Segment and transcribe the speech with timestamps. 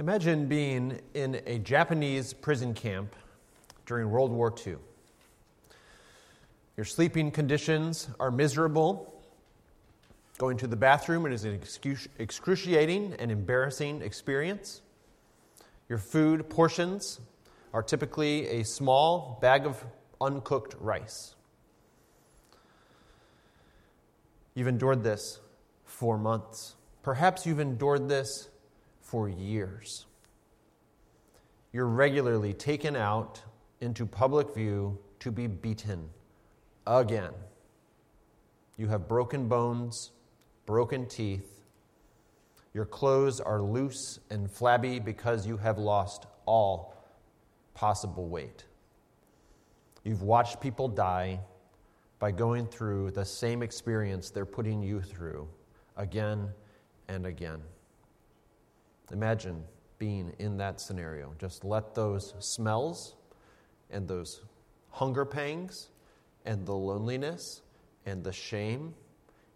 [0.00, 3.14] Imagine being in a Japanese prison camp
[3.84, 4.76] during World War II.
[6.78, 9.12] Your sleeping conditions are miserable.
[10.38, 11.60] Going to the bathroom it is an
[12.18, 14.80] excruciating and embarrassing experience.
[15.90, 17.20] Your food portions
[17.74, 19.84] are typically a small bag of
[20.18, 21.34] uncooked rice.
[24.54, 25.40] You've endured this
[25.84, 26.74] for months.
[27.02, 28.49] Perhaps you've endured this
[29.10, 30.06] for years.
[31.72, 33.42] You're regularly taken out
[33.80, 36.08] into public view to be beaten
[36.86, 37.32] again.
[38.76, 40.12] You have broken bones,
[40.64, 41.60] broken teeth.
[42.72, 46.94] Your clothes are loose and flabby because you have lost all
[47.74, 48.64] possible weight.
[50.04, 51.40] You've watched people die
[52.20, 55.48] by going through the same experience they're putting you through
[55.96, 56.48] again
[57.08, 57.60] and again.
[59.12, 59.64] Imagine
[59.98, 61.34] being in that scenario.
[61.38, 63.14] Just let those smells
[63.90, 64.42] and those
[64.90, 65.88] hunger pangs
[66.44, 67.62] and the loneliness
[68.06, 68.94] and the shame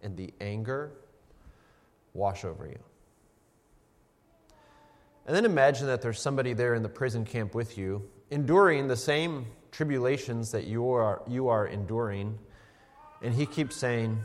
[0.02, 0.92] and the anger
[2.12, 2.78] wash over you.
[5.26, 8.96] And then imagine that there's somebody there in the prison camp with you, enduring the
[8.96, 12.38] same tribulations that you are, you are enduring,
[13.22, 14.22] and he keeps saying,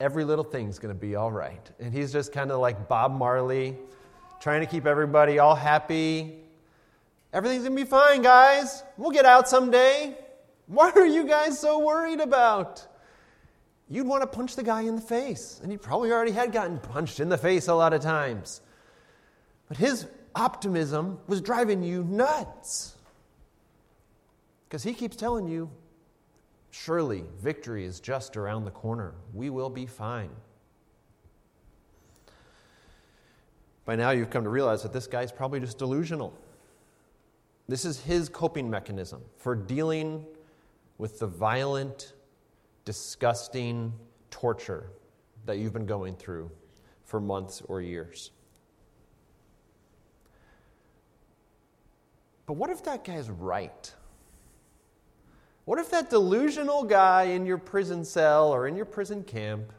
[0.00, 1.70] every little thing's going to be all right.
[1.78, 3.76] And he's just kind of like Bob Marley,
[4.40, 6.38] trying to keep everybody all happy.
[7.32, 8.82] Everything's going to be fine, guys.
[8.96, 10.16] We'll get out someday.
[10.66, 12.86] What are you guys so worried about?
[13.88, 16.78] You'd want to punch the guy in the face, and he probably already had gotten
[16.78, 18.60] punched in the face a lot of times.
[19.68, 22.96] But his optimism was driving you nuts.
[24.68, 25.70] Because he keeps telling you
[26.72, 29.12] Surely victory is just around the corner.
[29.34, 30.30] We will be fine.
[33.84, 36.32] By now, you've come to realize that this guy's probably just delusional.
[37.68, 40.24] This is his coping mechanism for dealing
[40.96, 42.14] with the violent,
[42.86, 43.92] disgusting
[44.30, 44.86] torture
[45.44, 46.50] that you've been going through
[47.04, 48.30] for months or years.
[52.46, 53.92] But what if that guy's right?
[55.64, 59.72] What if that delusional guy in your prison cell or in your prison camp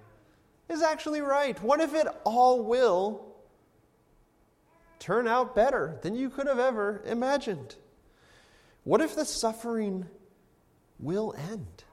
[0.69, 1.61] is actually right?
[1.61, 3.25] What if it all will
[4.99, 7.75] turn out better than you could have ever imagined?
[8.85, 10.05] What if the suffering
[10.99, 11.83] will end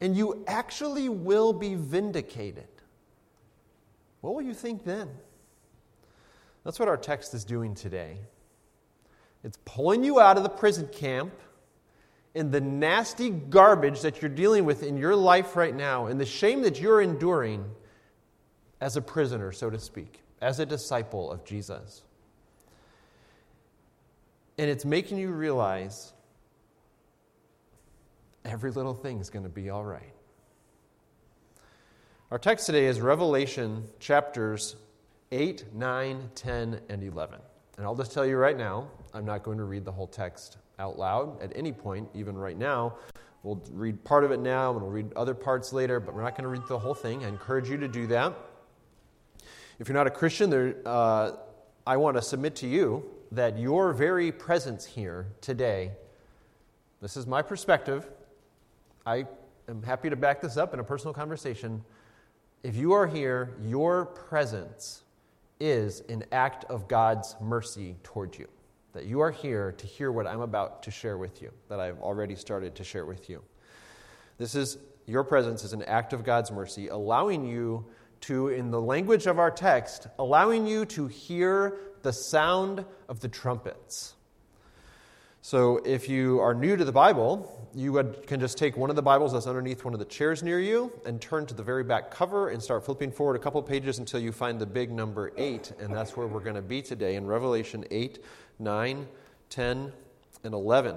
[0.00, 2.68] and you actually will be vindicated?
[4.20, 5.08] What will you think then?
[6.64, 8.18] That's what our text is doing today.
[9.44, 11.32] It's pulling you out of the prison camp
[12.34, 16.26] in the nasty garbage that you're dealing with in your life right now and the
[16.26, 17.64] shame that you're enduring
[18.80, 22.02] as a prisoner, so to speak, as a disciple of Jesus.
[24.56, 26.12] And it's making you realize
[28.44, 30.12] every little thing is going to be all right.
[32.30, 34.76] Our text today is Revelation chapters
[35.32, 37.38] 8, 9, 10, and 11.
[37.76, 40.58] And I'll just tell you right now, I'm not going to read the whole text
[40.78, 42.94] out loud at any point, even right now.
[43.42, 46.36] We'll read part of it now and we'll read other parts later, but we're not
[46.36, 47.24] going to read the whole thing.
[47.24, 48.34] I encourage you to do that.
[49.78, 51.32] If you're not a Christian, there, uh,
[51.86, 55.92] I want to submit to you that your very presence here today,
[57.00, 58.08] this is my perspective.
[59.06, 59.26] I
[59.68, 61.84] am happy to back this up in a personal conversation.
[62.64, 65.02] If you are here, your presence
[65.60, 68.48] is an act of God's mercy toward you
[68.92, 72.00] that you are here to hear what I'm about to share with you, that I've
[72.00, 73.42] already started to share with you.
[74.38, 77.86] This is your presence is an act of God's mercy, allowing you
[78.22, 83.28] to, in the language of our text, allowing you to hear the sound of the
[83.28, 84.14] trumpets.
[85.40, 88.96] So, if you are new to the Bible, you would, can just take one of
[88.96, 91.84] the Bibles that's underneath one of the chairs near you and turn to the very
[91.84, 95.32] back cover and start flipping forward a couple pages until you find the big number
[95.36, 95.72] 8.
[95.78, 98.22] And that's where we're going to be today in Revelation 8,
[98.58, 99.06] 9,
[99.50, 99.92] 10,
[100.44, 100.96] and 11.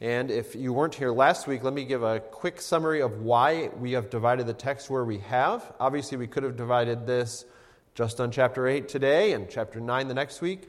[0.00, 3.70] And if you weren't here last week, let me give a quick summary of why
[3.78, 5.72] we have divided the text where we have.
[5.78, 7.44] Obviously, we could have divided this
[7.94, 10.68] just on chapter 8 today and chapter 9 the next week.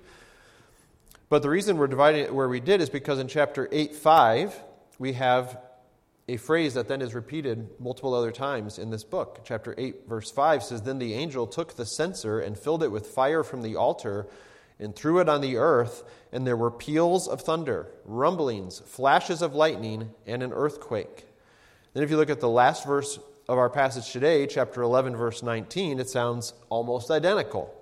[1.29, 4.53] But the reason we're dividing it where we did is because in chapter 8 5,
[4.99, 5.57] we have
[6.27, 9.41] a phrase that then is repeated multiple other times in this book.
[9.43, 13.07] Chapter 8, verse 5 says Then the angel took the censer and filled it with
[13.07, 14.27] fire from the altar
[14.83, 19.55] and threw it on the earth, and there were peals of thunder, rumblings, flashes of
[19.55, 21.25] lightning, and an earthquake.
[21.93, 25.43] Then, if you look at the last verse of our passage today, chapter 11, verse
[25.43, 27.73] 19, it sounds almost identical.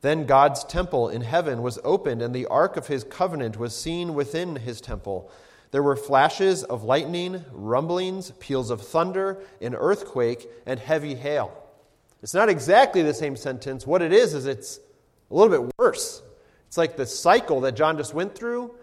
[0.00, 4.14] Then God's temple in heaven was opened, and the ark of his covenant was seen
[4.14, 5.30] within his temple.
[5.70, 11.56] There were flashes of lightning, rumblings, peals of thunder, an earthquake, and heavy hail.
[12.22, 13.86] It's not exactly the same sentence.
[13.86, 14.80] What it is, is it's
[15.30, 16.22] a little bit worse.
[16.72, 18.74] It's like the cycle that John just went through.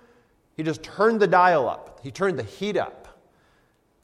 [0.55, 3.19] He just turned the dial up, he turned the heat up.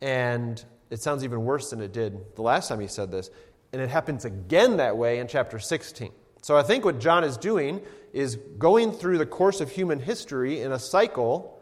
[0.02, 3.30] And it sounds even worse than it did the last time he said this.
[3.74, 6.12] And it happens again that way in chapter 16.
[6.42, 7.80] So I think what John is doing
[8.12, 11.62] is going through the course of human history in a cycle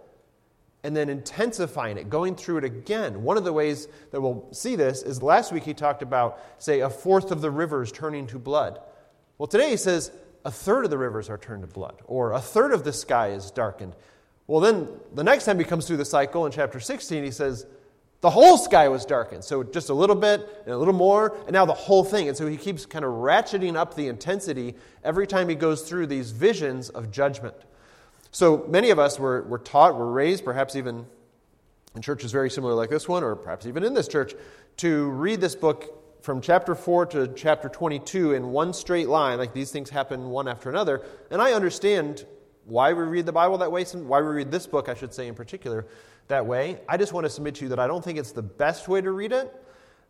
[0.81, 3.24] and then intensifying it, going through it again.
[3.24, 6.80] One of the ways that we'll see this is last week he talked about, say,
[6.80, 8.80] a fourth of the rivers turning to blood.
[9.38, 10.14] Well, today he says
[10.45, 13.30] a third of the rivers are turned to blood, or a third of the sky
[13.30, 13.95] is darkened.
[14.48, 17.66] Well, then the next time he comes through the cycle in chapter 16, he says,
[18.24, 19.44] the whole sky was darkened.
[19.44, 22.30] So just a little bit and a little more, and now the whole thing.
[22.30, 26.07] And so he keeps kind of ratcheting up the intensity every time he goes through
[26.07, 27.56] these visions of judgment.
[28.31, 31.06] So many of us were, were taught, were raised, perhaps even
[31.96, 34.34] in churches very similar like this one, or perhaps even in this church,
[34.78, 39.54] to read this book from chapter 4 to chapter 22 in one straight line, like
[39.54, 41.02] these things happen one after another.
[41.30, 42.25] And I understand
[42.64, 45.28] why we read the Bible that way, why we read this book, I should say,
[45.28, 45.86] in particular
[46.30, 46.80] that way.
[46.88, 49.02] I just want to submit to you that I don't think it's the best way
[49.02, 49.54] to read it.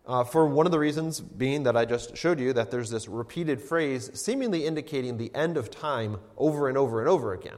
[0.06, 3.08] Uh, for one of the reasons being that I just showed you that there's this
[3.08, 7.58] repeated phrase seemingly indicating the end of time over and over and over again.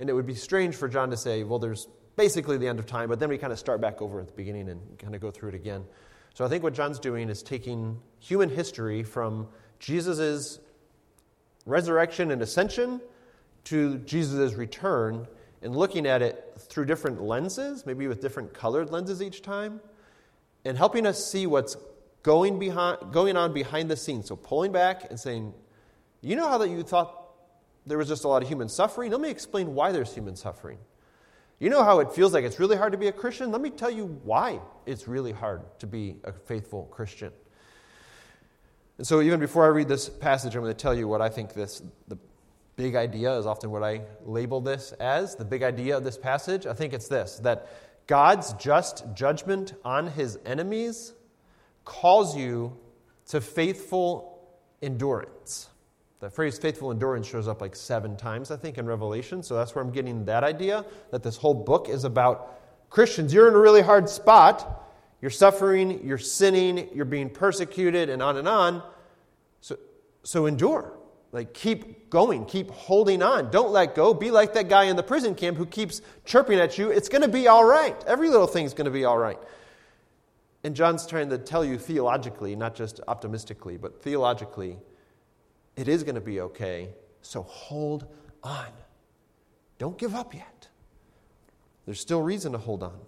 [0.00, 2.86] And it would be strange for John to say, well, there's basically the end of
[2.86, 5.20] time, but then we kind of start back over at the beginning and kind of
[5.20, 5.84] go through it again.
[6.34, 9.48] So I think what John's doing is taking human history from
[9.78, 10.58] Jesus'
[11.66, 13.00] resurrection and ascension
[13.64, 15.26] to Jesus' return
[15.62, 19.80] and looking at it through different lenses, maybe with different colored lenses each time,
[20.64, 21.76] and helping us see what's
[22.22, 24.26] going, behind, going on behind the scenes.
[24.26, 25.52] So pulling back and saying,
[26.20, 27.18] you know how that you thought
[27.86, 29.10] there was just a lot of human suffering?
[29.10, 30.78] Let me explain why there's human suffering.
[31.58, 33.52] You know how it feels like it's really hard to be a Christian?
[33.52, 37.32] Let me tell you why it's really hard to be a faithful Christian.
[38.98, 41.28] And so, even before I read this passage, I'm going to tell you what I
[41.28, 42.18] think this, the
[42.76, 45.36] big idea is often what I label this as.
[45.36, 47.68] The big idea of this passage, I think it's this that
[48.06, 51.14] God's just judgment on his enemies
[51.84, 52.76] calls you
[53.28, 54.40] to faithful
[54.82, 55.68] endurance.
[56.22, 59.42] The phrase faithful endurance shows up like seven times, I think, in Revelation.
[59.42, 62.60] So that's where I'm getting that idea that this whole book is about
[62.90, 63.34] Christians.
[63.34, 64.88] You're in a really hard spot.
[65.20, 68.84] You're suffering, you're sinning, you're being persecuted, and on and on.
[69.62, 69.76] So,
[70.22, 70.96] so endure.
[71.32, 73.50] Like, keep going, keep holding on.
[73.50, 74.14] Don't let go.
[74.14, 76.90] Be like that guy in the prison camp who keeps chirping at you.
[76.90, 78.00] It's going to be all right.
[78.06, 79.40] Every little thing's going to be all right.
[80.62, 84.78] And John's trying to tell you theologically, not just optimistically, but theologically,
[85.76, 86.90] it is going to be okay.
[87.22, 88.06] So hold
[88.42, 88.68] on.
[89.78, 90.68] Don't give up yet.
[91.86, 92.98] There's still reason to hold on.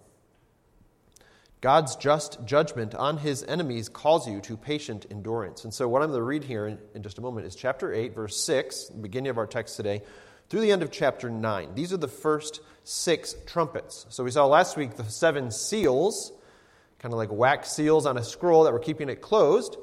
[1.61, 5.63] God's just judgment on his enemies calls you to patient endurance.
[5.63, 8.13] And so, what I'm going to read here in, just a moment is chapter 8,
[8.13, 10.03] verse 6, the beginning of our text today,
[10.49, 11.73] through the end of chapter 9.
[11.73, 14.05] These are the first six trumpets.
[14.09, 16.33] So, we saw last week the seven seals,
[16.99, 19.77] kind of like wax seals on a scroll that were keeping it closed.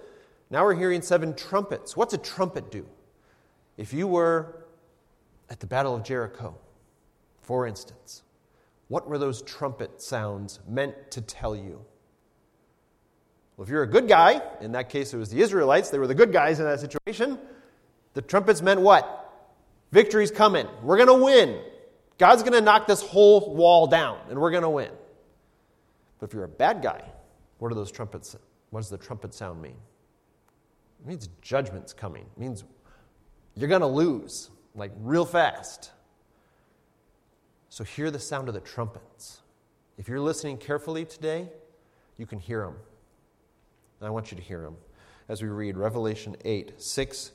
[0.52, 1.97] Now we're hearing seven trumpets.
[1.97, 2.87] What's a trumpet do?
[3.78, 4.66] If you were
[5.49, 6.54] at the Battle of Jericho,
[7.40, 8.23] for instance,
[8.88, 11.82] what were those trumpet sounds meant to tell you?
[13.56, 16.06] Well, if you're a good guy, in that case it was the Israelites, they were
[16.06, 17.38] the good guys in that situation,
[18.12, 19.49] the trumpets meant what?
[19.90, 20.68] Victory's coming.
[20.82, 21.62] We're going to win.
[22.18, 24.90] God's going to knock this whole wall down, and we're going to win.
[26.18, 27.02] But if you're a bad guy,
[27.56, 28.37] what do those trumpets,
[28.68, 29.76] what does the trumpet sound mean?
[31.02, 32.23] It means judgment's coming.
[32.23, 32.64] It means
[33.56, 35.90] you're going to lose, like real fast.
[37.68, 39.40] So hear the sound of the trumpets.
[39.99, 41.49] If you're listening carefully today,
[42.18, 42.76] you can hear them.
[44.00, 44.76] And I want you to hear them
[45.28, 47.32] as we read Revelation 8, 6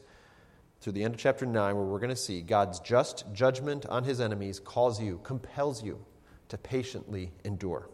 [0.80, 4.04] through the end of chapter 9, where we're going to see God's just judgment on
[4.04, 6.06] his enemies calls you, compels you
[6.50, 7.90] to patiently endure.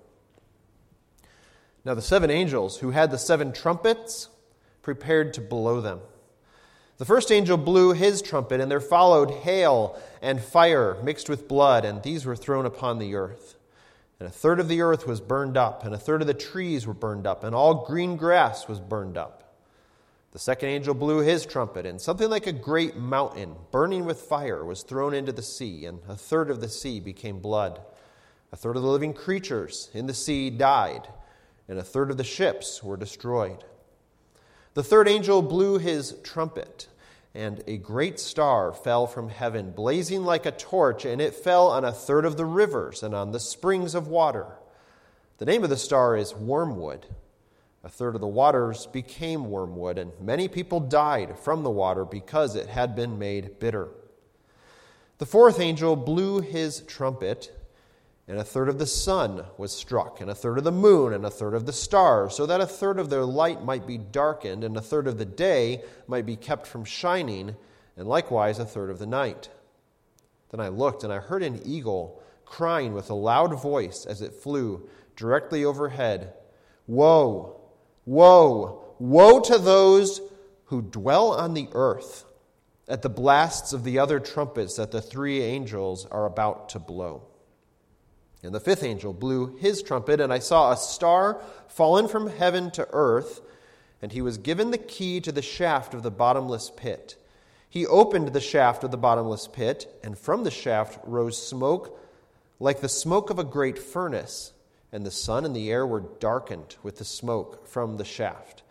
[1.85, 4.29] Now, the seven angels who had the seven trumpets
[4.83, 5.99] prepared to blow them.
[6.97, 11.83] The first angel blew his trumpet, and there followed hail and fire mixed with blood,
[11.85, 13.55] and these were thrown upon the earth.
[14.19, 16.85] And a third of the earth was burned up, and a third of the trees
[16.85, 19.55] were burned up, and all green grass was burned up.
[20.33, 24.63] The second angel blew his trumpet, and something like a great mountain, burning with fire,
[24.63, 27.81] was thrown into the sea, and a third of the sea became blood.
[28.51, 31.07] A third of the living creatures in the sea died,
[31.67, 33.63] and a third of the ships were destroyed.
[34.73, 36.87] The third angel blew his trumpet,
[37.35, 41.85] and a great star fell from heaven, blazing like a torch, and it fell on
[41.85, 44.47] a third of the rivers and on the springs of water.
[45.37, 47.05] The name of the star is Wormwood.
[47.83, 52.55] A third of the waters became wormwood, and many people died from the water because
[52.55, 53.89] it had been made bitter.
[55.17, 57.51] The fourth angel blew his trumpet
[58.27, 61.25] and a third of the sun was struck, and a third of the moon, and
[61.25, 64.63] a third of the stars, so that a third of their light might be darkened,
[64.63, 67.55] and a third of the day might be kept from shining,
[67.97, 69.49] and likewise a third of the night.
[70.51, 74.35] Then I looked, and I heard an eagle crying with a loud voice as it
[74.35, 76.33] flew directly overhead
[76.85, 77.61] Woe,
[78.05, 80.21] woe, woe to those
[80.65, 82.25] who dwell on the earth
[82.87, 87.23] at the blasts of the other trumpets that the three angels are about to blow.
[88.43, 92.71] And the fifth angel blew his trumpet, and I saw a star fallen from heaven
[92.71, 93.41] to earth,
[94.01, 97.15] and he was given the key to the shaft of the bottomless pit.
[97.69, 101.99] He opened the shaft of the bottomless pit, and from the shaft rose smoke
[102.59, 104.53] like the smoke of a great furnace,
[104.91, 108.61] and the sun and the air were darkened with the smoke from the shaft.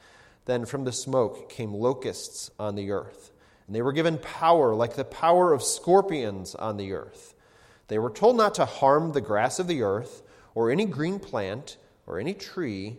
[0.45, 3.33] Then from the smoke came locusts on the earth,
[3.67, 7.32] and they were given power like the power of scorpions on the earth.
[7.93, 10.23] They were told not to harm the grass of the earth,
[10.55, 12.97] or any green plant, or any tree,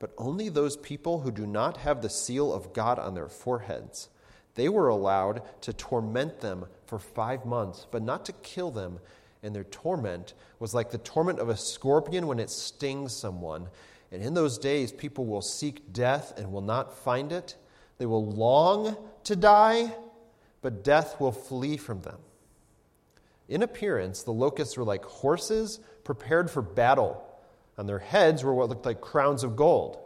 [0.00, 4.08] but only those people who do not have the seal of God on their foreheads.
[4.56, 8.98] They were allowed to torment them for five months, but not to kill them.
[9.44, 13.68] And their torment was like the torment of a scorpion when it stings someone.
[14.10, 17.54] And in those days, people will seek death and will not find it.
[17.98, 19.94] They will long to die,
[20.62, 22.18] but death will flee from them.
[23.52, 27.22] In appearance, the locusts were like horses prepared for battle.
[27.76, 29.98] On their heads were what looked like crowns of gold.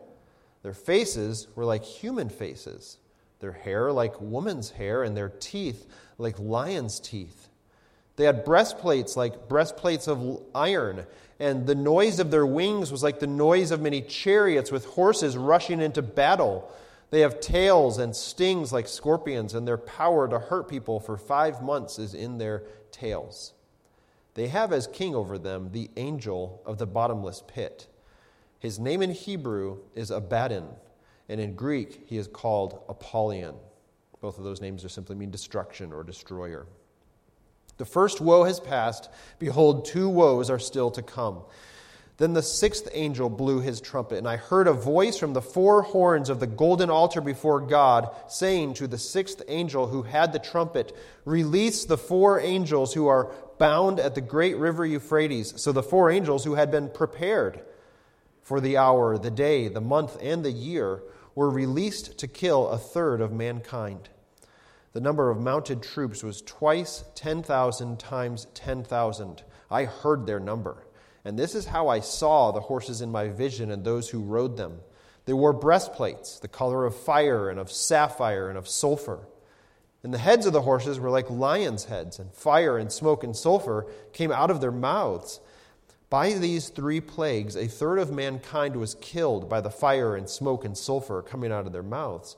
[0.65, 2.99] Their faces were like human faces,
[3.39, 5.87] their hair like woman's hair, and their teeth
[6.19, 7.49] like lion's teeth.
[8.17, 11.07] They had breastplates like breastplates of iron,
[11.39, 15.37] and the noise of their wings was like the noise of many chariots with horses
[15.37, 16.69] rushing into battle.
[17.11, 21.63] They have tails and stings like scorpions, and their power to hurt people for five
[21.63, 23.53] months is in their tails.
[24.35, 27.87] They have as king over them the angel of the bottomless pit.
[28.59, 30.67] His name in Hebrew is Abaddon,
[31.29, 33.55] and in Greek he is called Apollyon.
[34.21, 36.67] Both of those names just simply mean destruction or destroyer.
[37.77, 39.11] The first woe has passed.
[39.39, 41.43] Behold, two woes are still to come.
[42.19, 45.83] Then the sixth angel blew his trumpet, and I heard a voice from the four
[45.83, 50.39] horns of the golden altar before God, saying to the sixth angel who had the
[50.39, 50.97] trumpet,
[51.27, 55.61] Release the four angels who are bound at the great river Euphrates.
[55.61, 57.61] So the four angels who had been prepared
[58.41, 61.03] for the hour, the day, the month, and the year
[61.35, 64.09] were released to kill a third of mankind.
[64.95, 69.43] The number of mounted troops was twice 10,000 times 10,000.
[69.71, 70.86] I heard their number.
[71.27, 74.57] And this is how I saw the horses in my vision and those who rode
[74.57, 74.79] them.
[75.25, 79.27] They wore breastplates, the color of fire and of sapphire and of sulfur.
[80.05, 83.35] And the heads of the horses were like lions' heads, and fire and smoke and
[83.35, 85.41] sulfur came out of their mouths.
[86.11, 90.65] By these three plagues, a third of mankind was killed by the fire and smoke
[90.65, 92.37] and sulfur coming out of their mouths.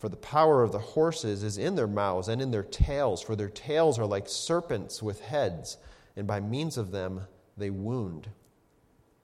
[0.00, 3.36] For the power of the horses is in their mouths and in their tails, for
[3.36, 5.76] their tails are like serpents with heads,
[6.16, 8.28] and by means of them they wound.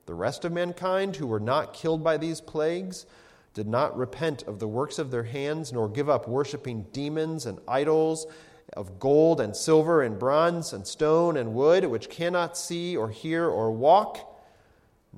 [0.06, 3.06] The rest of mankind who were not killed by these plagues
[3.54, 7.59] did not repent of the works of their hands, nor give up worshiping demons and
[7.66, 8.26] idols
[8.75, 13.47] of gold and silver and bronze and stone and wood, which cannot see or hear
[13.47, 14.35] or walk.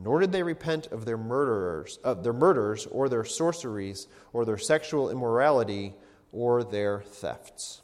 [0.01, 4.59] Nor did they repent of their murderers, of their murders, or their sorceries, or their
[4.59, 5.95] sexual immorality,
[6.31, 7.83] or their thefts.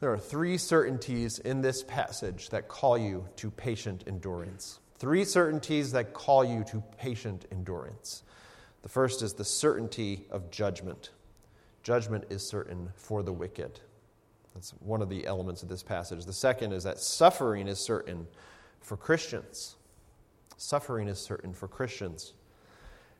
[0.00, 4.80] There are three certainties in this passage that call you to patient endurance.
[4.98, 8.22] Three certainties that call you to patient endurance.
[8.82, 11.10] The first is the certainty of judgment.
[11.82, 13.80] Judgment is certain for the wicked.
[14.54, 16.24] That's one of the elements of this passage.
[16.24, 18.26] The second is that suffering is certain
[18.80, 19.76] for Christians.
[20.56, 22.34] Suffering is certain for Christians.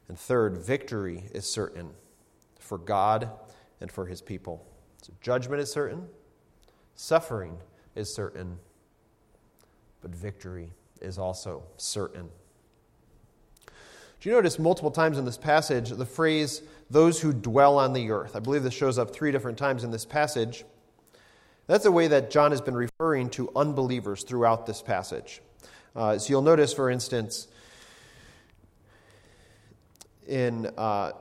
[0.09, 1.91] And third, victory is certain
[2.59, 3.31] for God
[3.81, 4.67] and for his people.
[5.03, 6.09] So judgment is certain,
[6.97, 7.59] Suffering
[7.95, 8.59] is certain,
[10.01, 10.71] but victory
[11.01, 12.29] is also certain.
[14.21, 18.11] Do you notice multiple times in this passage the phrase, those who dwell on the
[18.11, 18.35] earth?
[18.35, 20.65] I believe this shows up three different times in this passage.
[21.67, 25.43] That's a way that John has been referring to unbelievers throughout this passage.
[25.97, 27.49] Uh, so you'll notice, for instance,
[30.27, 31.13] in uh,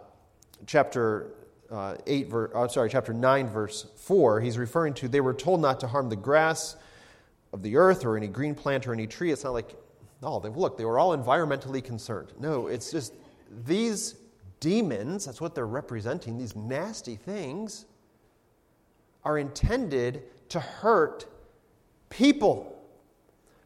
[0.65, 1.27] chapter
[1.71, 5.61] uh, 8, ver, uh, sorry, chapter 9, verse 4, he's referring to they were told
[5.61, 6.75] not to harm the grass
[7.51, 9.31] of the earth or any green plant or any tree.
[9.31, 9.75] It's not like,
[10.21, 12.33] oh, they, look, they were all environmentally concerned.
[12.39, 13.13] No, it's just
[13.65, 14.15] these
[14.59, 17.85] demons, that's what they're representing, these nasty things,
[19.23, 21.25] are intended to hurt
[22.09, 22.81] people,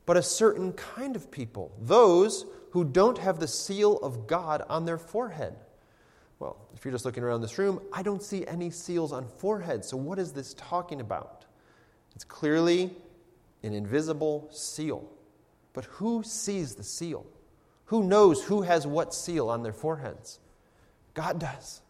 [0.05, 4.85] but a certain kind of people, those who don't have the seal of God on
[4.85, 5.55] their forehead.
[6.39, 9.87] Well, if you're just looking around this room, I don't see any seals on foreheads.
[9.87, 11.45] So, what is this talking about?
[12.15, 12.91] It's clearly
[13.63, 15.09] an invisible seal.
[15.73, 17.25] But who sees the seal?
[17.85, 20.39] Who knows who has what seal on their foreheads?
[21.13, 21.81] God does.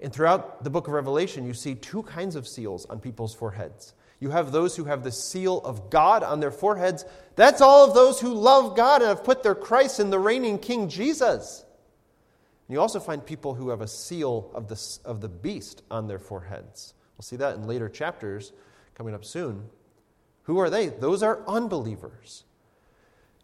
[0.00, 3.94] And throughout the book of Revelation, you see two kinds of seals on people's foreheads.
[4.20, 7.04] You have those who have the seal of God on their foreheads.
[7.34, 10.58] That's all of those who love God and have put their Christ in the reigning
[10.58, 11.64] King Jesus.
[12.68, 16.08] And you also find people who have a seal of the, of the beast on
[16.08, 16.94] their foreheads.
[17.16, 18.52] We'll see that in later chapters
[18.94, 19.68] coming up soon.
[20.44, 20.88] Who are they?
[20.88, 22.44] Those are unbelievers.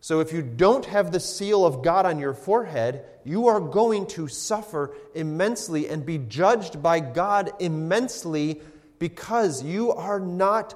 [0.01, 4.09] So if you don't have the seal of God on your forehead, you are going
[4.09, 8.61] to suffer immensely and be judged by God immensely
[8.99, 10.75] because you are not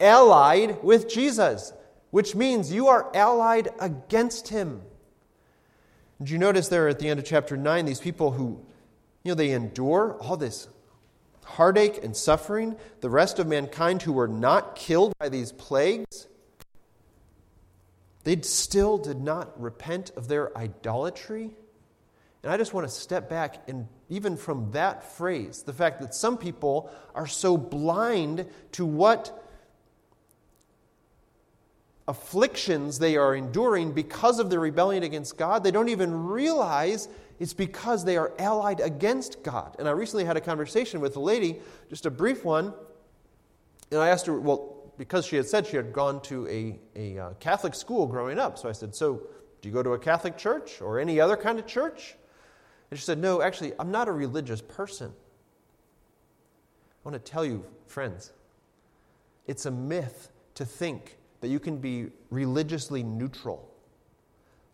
[0.00, 1.72] allied with Jesus,
[2.10, 4.82] which means you are allied against him.
[6.18, 8.60] Did you notice there at the end of chapter 9 these people who,
[9.22, 10.68] you know, they endure all this
[11.44, 16.26] heartache and suffering, the rest of mankind who were not killed by these plagues?
[18.24, 21.50] They still did not repent of their idolatry.
[22.42, 26.14] And I just want to step back and even from that phrase, the fact that
[26.14, 29.47] some people are so blind to what
[32.08, 37.54] afflictions they are enduring because of their rebellion against God, they don't even realize it's
[37.54, 39.76] because they are allied against God.
[39.78, 42.72] And I recently had a conversation with a lady, just a brief one,
[43.90, 47.18] and I asked her, well, because she had said she had gone to a, a
[47.18, 48.58] uh, Catholic school growing up.
[48.58, 49.22] So I said, So,
[49.60, 52.16] do you go to a Catholic church or any other kind of church?
[52.90, 55.12] And she said, No, actually, I'm not a religious person.
[57.04, 58.32] I want to tell you, friends,
[59.46, 63.68] it's a myth to think that you can be religiously neutral.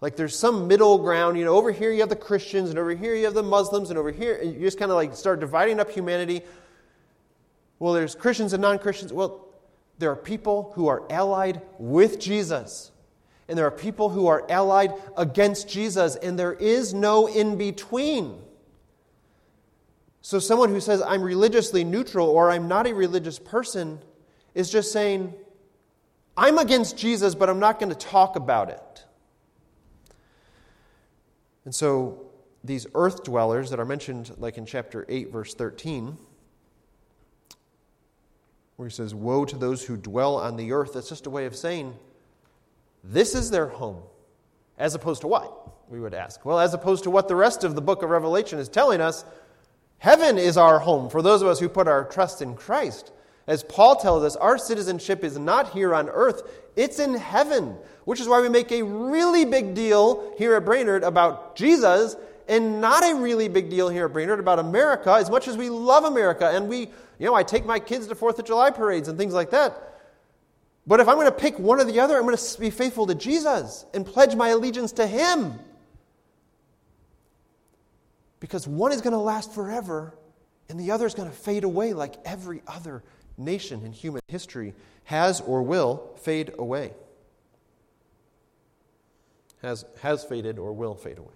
[0.01, 2.95] Like there's some middle ground, you know, over here you have the Christians, and over
[2.95, 5.41] here you have the Muslims, and over here, and you just kind of like start
[5.41, 6.43] dividing up humanity.
[7.79, 9.13] Well, there's Christians and non Christians.
[9.13, 9.47] Well,
[9.99, 12.91] there are people who are allied with Jesus,
[13.49, 18.41] and there are people who are allied against Jesus, and there is no in between.
[20.21, 24.01] So, someone who says, I'm religiously neutral or I'm not a religious person
[24.55, 25.35] is just saying,
[26.37, 29.05] I'm against Jesus, but I'm not going to talk about it.
[31.65, 32.21] And so,
[32.63, 36.17] these earth dwellers that are mentioned, like in chapter 8, verse 13,
[38.77, 40.95] where he says, Woe to those who dwell on the earth.
[40.95, 41.95] That's just a way of saying,
[43.03, 44.03] This is their home.
[44.79, 45.53] As opposed to what?
[45.89, 46.45] We would ask.
[46.45, 49.25] Well, as opposed to what the rest of the book of Revelation is telling us,
[49.99, 53.13] heaven is our home for those of us who put our trust in Christ.
[53.47, 56.43] As Paul tells us, our citizenship is not here on earth,
[56.77, 61.05] it's in heaven, which is why we make a really big deal here at Brainerd
[61.05, 62.17] about Jesus
[62.49, 65.71] and not a really big deal here at Brainerd about America as much as we
[65.71, 69.09] love America and we you know, I take my kids to Fourth of July parades
[69.09, 70.01] and things like that.
[70.87, 73.07] But if I'm going to pick one or the other, I'm going to be faithful
[73.07, 75.59] to Jesus and pledge my allegiance to Him.
[78.41, 80.15] Because one is going to last forever
[80.69, 83.03] and the other is going to fade away like every other
[83.37, 86.93] nation in human history has or will fade away.
[89.63, 91.35] Has, has faded or will fade away.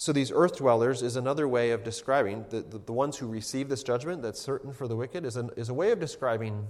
[0.00, 3.68] So, these earth dwellers is another way of describing the, the, the, ones who receive
[3.68, 6.68] this judgment that's certain for the wicked, is, an, is a way of describing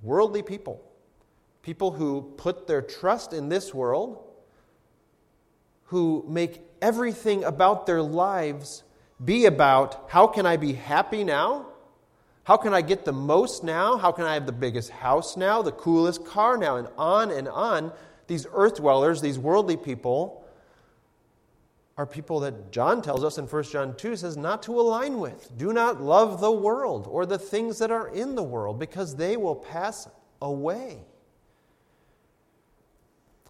[0.00, 0.82] worldly people.
[1.60, 4.24] People who put their trust in this world,
[5.84, 8.84] who make everything about their lives
[9.24, 11.66] be about how can I be happy now?
[12.44, 13.96] How can I get the most now?
[13.96, 17.48] How can I have the biggest house now, the coolest car now, and on and
[17.48, 17.92] on?
[18.26, 20.44] These earth dwellers, these worldly people,
[21.96, 25.56] are people that John tells us in 1 John 2 says not to align with.
[25.56, 29.36] Do not love the world or the things that are in the world because they
[29.36, 30.08] will pass
[30.40, 31.04] away.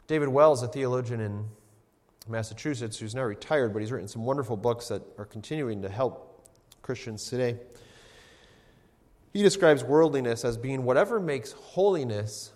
[0.06, 1.48] David Wells, a theologian in
[2.33, 6.51] Massachusetts who's now retired, but he's written some wonderful books that are continuing to help
[6.83, 7.59] Christians today.
[9.33, 12.53] He describes worldliness as being whatever makes holiness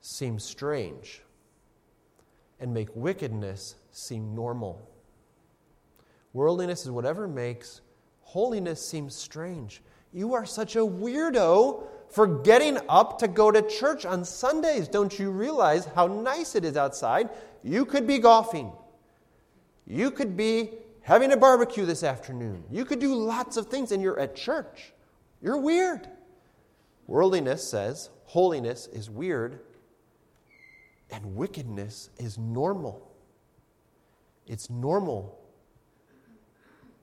[0.00, 1.22] seem strange
[2.60, 4.88] and make wickedness seem normal.
[6.32, 7.80] Worldliness is whatever makes
[8.20, 9.82] holiness seem strange.
[10.12, 14.86] You are such a weirdo for getting up to go to church on Sundays.
[14.86, 17.30] Don't you realize how nice it is outside?
[17.64, 18.72] You could be golfing.
[19.86, 20.70] You could be
[21.02, 22.64] having a barbecue this afternoon.
[22.70, 24.92] You could do lots of things, and you're at church.
[25.40, 26.08] You're weird.
[27.06, 29.60] Worldliness says holiness is weird,
[31.10, 33.10] and wickedness is normal.
[34.46, 35.38] It's normal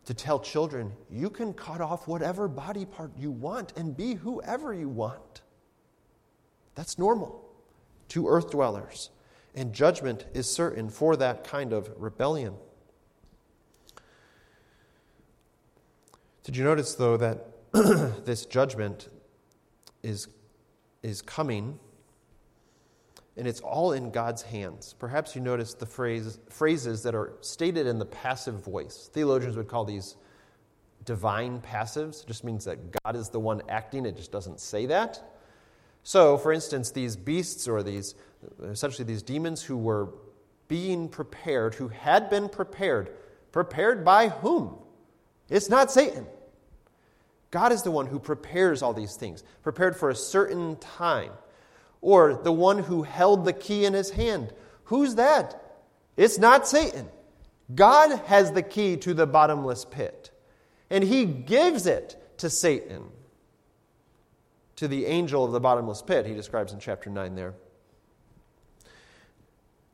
[0.06, 4.74] to tell children you can cut off whatever body part you want and be whoever
[4.74, 5.42] you want.
[6.74, 7.46] That's normal
[8.10, 9.12] to earth dwellers.
[9.54, 12.56] And judgment is certain for that kind of rebellion.
[16.43, 17.45] Did you notice, though, that
[18.25, 19.10] this judgment
[20.04, 20.28] is,
[21.04, 21.80] is coming
[23.39, 24.93] and it's all in God's hands.
[24.99, 29.10] Perhaps you notice the phrase, phrases that are stated in the passive voice.
[29.13, 30.17] Theologians would call these
[31.06, 32.23] divine passives.
[32.23, 35.21] It just means that God is the one acting, it just doesn't say that.
[36.04, 38.13] So, for instance, these beasts or these,
[38.62, 40.10] essentially these demons who were
[40.67, 43.12] being prepared, who had been prepared,
[43.54, 44.75] prepared by whom?
[45.50, 46.26] It's not Satan.
[47.52, 51.32] God is the one who prepares all these things, prepared for a certain time.
[52.02, 54.54] Or the one who held the key in his hand.
[54.86, 55.82] Who's that?
[56.16, 57.10] It's not Satan.
[57.74, 60.32] God has the key to the bottomless pit,
[60.90, 63.04] and he gives it to Satan,
[64.78, 67.54] to the angel of the bottomless pit, he describes in chapter 9 there.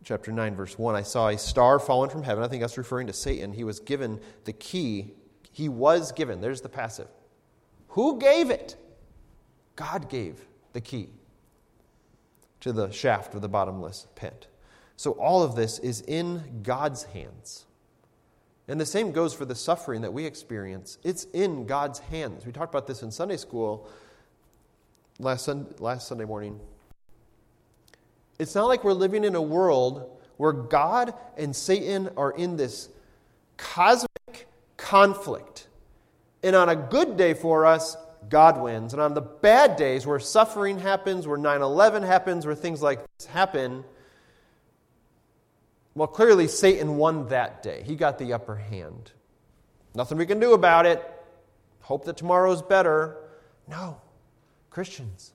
[0.03, 2.43] Chapter 9, verse 1 I saw a star fallen from heaven.
[2.43, 3.51] I think that's referring to Satan.
[3.51, 5.13] He was given the key.
[5.55, 6.41] He was given.
[6.41, 7.07] There's the passive.
[7.89, 8.75] Who gave it?
[9.77, 11.07] God gave the key
[12.59, 14.47] to the shaft of the bottomless pit.
[14.97, 17.67] So all of this is in God's hands.
[18.67, 20.97] And the same goes for the suffering that we experience.
[21.05, 22.45] It's in God's hands.
[22.45, 23.87] We talked about this in Sunday school
[25.19, 26.59] last, sun- last Sunday morning.
[28.39, 32.89] It's not like we're living in a world where God and Satan are in this
[33.55, 34.14] cosmic
[34.85, 35.67] conflict.
[36.43, 37.97] And on a good day for us,
[38.29, 38.93] God wins.
[38.93, 42.99] And on the bad days where suffering happens, where 9 11 happens, where things like
[43.17, 43.83] this happen,
[45.95, 47.81] well, clearly Satan won that day.
[47.83, 49.11] He got the upper hand.
[49.95, 51.03] Nothing we can do about it.
[51.81, 53.17] Hope that tomorrow's better.
[53.67, 53.99] No.
[54.69, 55.31] Christians,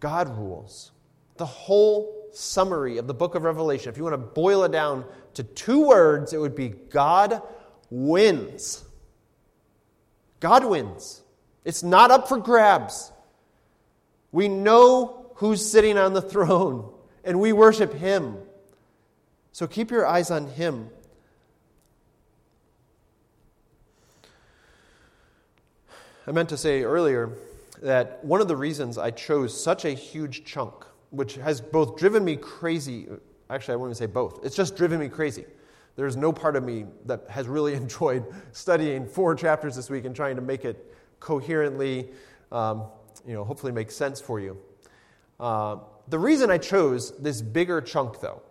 [0.00, 0.90] God rules.
[1.36, 5.04] The whole summary of the book of Revelation, if you want to boil it down
[5.34, 7.40] to two words, it would be God
[7.90, 8.84] wins.
[10.40, 11.22] God wins.
[11.64, 13.10] It's not up for grabs.
[14.32, 16.92] We know who's sitting on the throne,
[17.24, 18.36] and we worship him.
[19.52, 20.90] So keep your eyes on him.
[26.26, 27.30] I meant to say earlier
[27.82, 30.72] that one of the reasons I chose such a huge chunk,
[31.10, 33.06] which has both driven me crazy,
[33.50, 35.44] actually, I wouldn't say both, it's just driven me crazy.
[35.96, 40.14] There's no part of me that has really enjoyed studying four chapters this week and
[40.14, 42.10] trying to make it coherently,
[42.52, 42.84] um,
[43.26, 44.58] you know, hopefully make sense for you.
[45.38, 45.78] Uh,
[46.08, 48.42] the reason I chose this bigger chunk, though,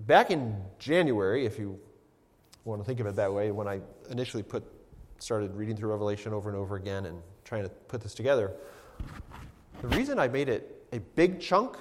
[0.00, 1.78] back in January, if you
[2.64, 4.62] want to think of it that way, when I initially put,
[5.18, 8.52] started reading through Revelation over and over again and trying to put this together,
[9.80, 11.76] the reason I made it a big chunk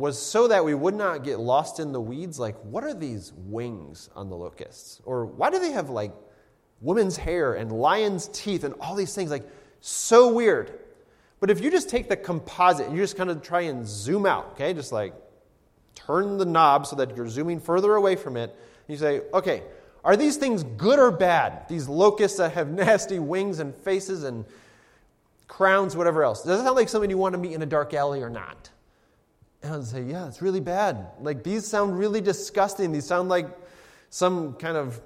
[0.00, 3.32] was so that we would not get lost in the weeds like, what are these
[3.36, 5.00] wings on the locusts?
[5.04, 6.12] Or why do they have like
[6.80, 9.30] woman's hair and lion's teeth and all these things.
[9.30, 9.48] Like,
[9.80, 10.78] so weird.
[11.38, 14.26] But if you just take the composite and you just kind of try and zoom
[14.26, 15.14] out, okay, just like
[15.94, 19.62] turn the knob so that you're zooming further away from it, and you say, okay,
[20.04, 21.68] are these things good or bad?
[21.68, 24.44] These locusts that have nasty wings and faces and
[25.48, 26.42] crowns, whatever else.
[26.42, 28.70] Does it sound like something you want to meet in a dark alley or not?
[29.62, 31.06] And I'd say, yeah, it's really bad.
[31.20, 32.92] Like, these sound really disgusting.
[32.92, 33.46] These sound like
[34.08, 35.00] some kind of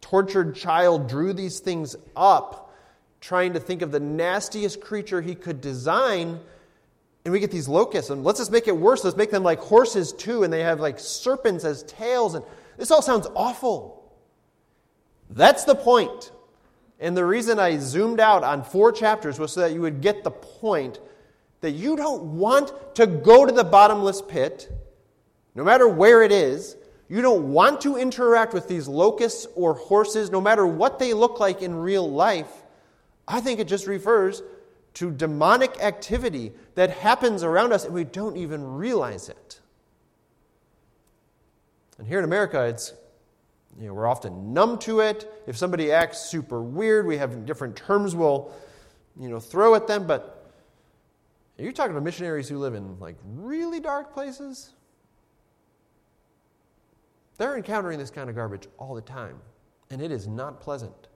[0.00, 2.72] tortured child drew these things up,
[3.20, 6.38] trying to think of the nastiest creature he could design.
[7.24, 9.04] And we get these locusts, and let's just make it worse.
[9.04, 12.34] Let's make them like horses too, and they have like serpents as tails.
[12.34, 12.44] And
[12.78, 14.10] this all sounds awful.
[15.28, 16.30] That's the point.
[16.98, 20.22] And the reason I zoomed out on four chapters was so that you would get
[20.22, 20.98] the point
[21.60, 24.70] that you don't want to go to the bottomless pit,
[25.54, 26.76] no matter where it is,
[27.08, 31.40] you don't want to interact with these locusts or horses, no matter what they look
[31.40, 32.62] like in real life.
[33.26, 34.42] I think it just refers
[34.94, 39.60] to demonic activity that happens around us and we don't even realize it.
[41.98, 42.94] And here in America, it's
[43.78, 45.32] You know, we're often numb to it.
[45.46, 48.52] If somebody acts super weird, we have different terms we'll,
[49.18, 50.06] you know, throw at them.
[50.06, 50.39] But
[51.60, 54.72] are you talking to missionaries who live in like really dark places?
[57.36, 59.36] They're encountering this kind of garbage all the time,
[59.90, 61.08] and it is not pleasant.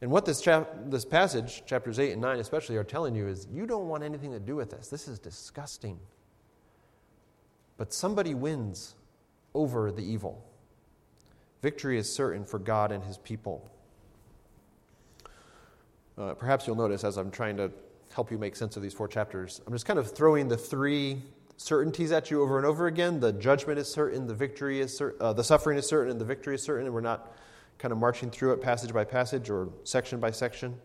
[0.00, 3.46] And what this, chap- this passage, chapters 8 and 9 especially, are telling you is
[3.52, 4.88] you don't want anything to do with this.
[4.88, 6.00] This is disgusting.
[7.76, 8.94] But somebody wins
[9.54, 10.44] over the evil.
[11.60, 13.70] Victory is certain for God and his people.
[16.18, 17.70] Uh, perhaps you'll notice as I'm trying to
[18.14, 21.22] help you make sense of these four chapters, I'm just kind of throwing the three
[21.56, 23.20] certainties at you over and over again.
[23.20, 26.24] The judgment is certain, the victory is certain, uh, the suffering is certain, and the
[26.24, 26.86] victory is certain.
[26.86, 27.34] And we're not
[27.78, 30.78] kind of marching through it passage by passage or section by section.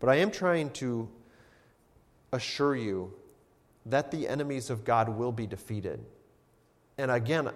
[0.00, 1.08] But I am trying to
[2.32, 3.12] assure you
[3.86, 6.04] that the enemies of God will be defeated.
[6.98, 7.50] And again,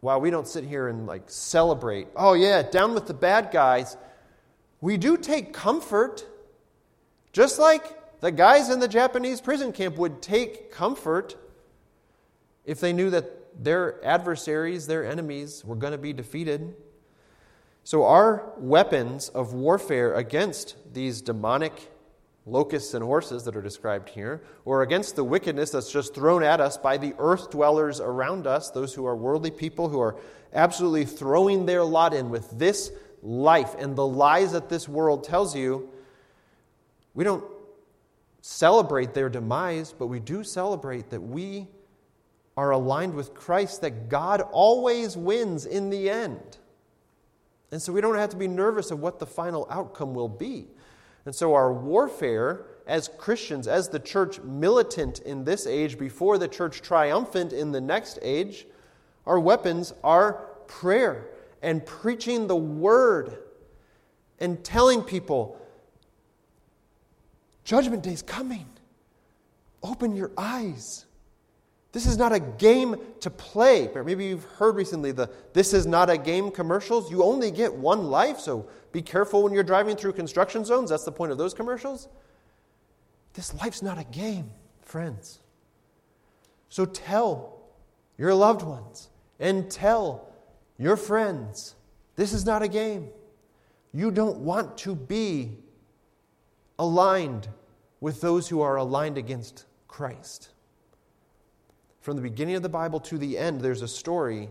[0.00, 3.96] while we don't sit here and like celebrate, oh yeah, down with the bad guys,
[4.80, 6.26] we do take comfort,
[7.32, 11.36] just like the guys in the Japanese prison camp would take comfort
[12.64, 16.74] if they knew that their adversaries, their enemies, were going to be defeated.
[17.82, 21.90] So, our weapons of warfare against these demonic
[22.46, 26.60] locusts and horses that are described here, or against the wickedness that's just thrown at
[26.60, 30.16] us by the earth dwellers around us, those who are worldly people who are
[30.52, 35.54] absolutely throwing their lot in with this life and the lies that this world tells
[35.54, 35.88] you,
[37.14, 37.44] we don't
[38.40, 41.68] celebrate their demise, but we do celebrate that we
[42.56, 46.58] are aligned with Christ, that God always wins in the end.
[47.70, 50.66] And so we don't have to be nervous of what the final outcome will be.
[51.24, 56.48] And so our warfare as Christians, as the church militant in this age before the
[56.48, 58.66] church triumphant in the next age,
[59.26, 60.32] our weapons are
[60.66, 61.28] prayer
[61.62, 63.38] and preaching the word
[64.40, 65.59] and telling people,
[67.64, 68.66] Judgment Day is coming.
[69.82, 71.06] Open your eyes.
[71.92, 73.90] This is not a game to play.
[73.94, 77.10] Maybe you've heard recently the this is not a game commercials.
[77.10, 80.90] You only get one life, so be careful when you're driving through construction zones.
[80.90, 82.08] That's the point of those commercials.
[83.34, 84.50] This life's not a game,
[84.82, 85.40] friends.
[86.68, 87.60] So tell
[88.16, 89.08] your loved ones
[89.40, 90.28] and tell
[90.78, 91.74] your friends
[92.14, 93.08] this is not a game.
[93.92, 95.58] You don't want to be
[96.80, 97.46] aligned
[98.00, 100.48] with those who are aligned against Christ.
[102.00, 104.48] From the beginning of the Bible to the end, there's a story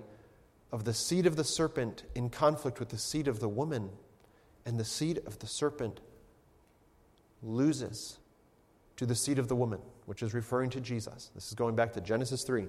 [0.72, 3.90] of the seed of the serpent in conflict with the seed of the woman,
[4.64, 6.02] and the seed of the serpent
[7.42, 8.20] loses
[8.98, 11.32] to the seed of the woman, which is referring to Jesus.
[11.34, 12.68] This is going back to Genesis 3.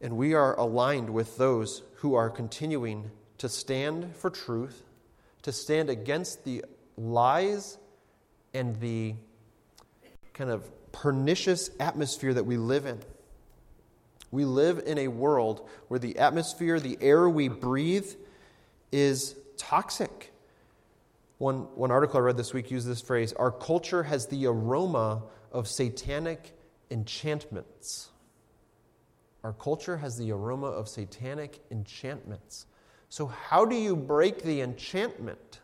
[0.00, 4.82] And we are aligned with those who are continuing to stand for truth,
[5.42, 6.64] to stand against the
[7.00, 7.78] lies
[8.52, 9.14] and the
[10.34, 12.98] kind of pernicious atmosphere that we live in.
[14.30, 18.12] We live in a world where the atmosphere, the air we breathe,
[18.92, 20.32] is toxic.
[21.38, 25.22] One, one article I read this week used this phrase Our culture has the aroma
[25.52, 26.52] of satanic
[26.90, 28.10] enchantments.
[29.42, 32.66] Our culture has the aroma of satanic enchantments.
[33.08, 35.59] So, how do you break the enchantment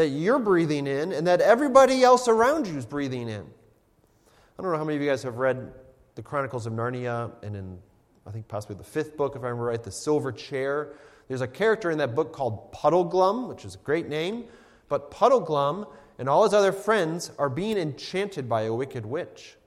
[0.00, 3.42] that you're breathing in and that everybody else around you is breathing in?
[3.42, 5.74] I don't know how many of you guys have read
[6.14, 7.78] the Chronicles of Narnia and in,
[8.26, 10.94] I think, possibly the fifth book, if I remember right, The Silver Chair.
[11.28, 14.44] There's a character in that book called Puddleglum, which is a great name.
[14.88, 15.86] But Puddleglum
[16.18, 19.58] and all his other friends are being enchanted by a wicked witch.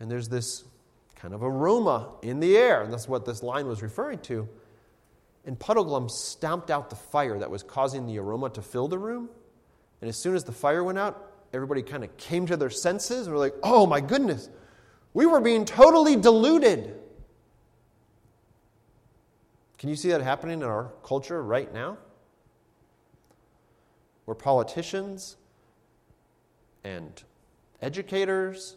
[0.00, 0.64] And there's this
[1.16, 4.48] kind of aroma in the air, and that's what this line was referring to.
[5.44, 9.28] And Puddleglum stomped out the fire that was causing the aroma to fill the room.
[10.02, 13.28] And as soon as the fire went out, everybody kind of came to their senses
[13.28, 14.50] and were like, oh my goodness,
[15.14, 16.98] we were being totally deluded.
[19.78, 21.98] Can you see that happening in our culture right now?
[24.24, 25.36] Where politicians
[26.82, 27.22] and
[27.80, 28.76] educators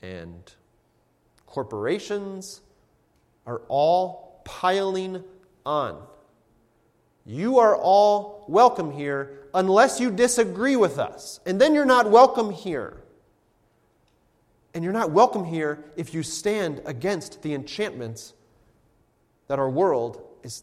[0.00, 0.54] and
[1.44, 2.62] corporations
[3.46, 5.22] are all piling
[5.66, 6.02] on.
[7.26, 11.40] You are all welcome here unless you disagree with us.
[11.44, 13.02] And then you're not welcome here.
[14.74, 18.34] And you're not welcome here if you stand against the enchantments
[19.48, 20.62] that our world is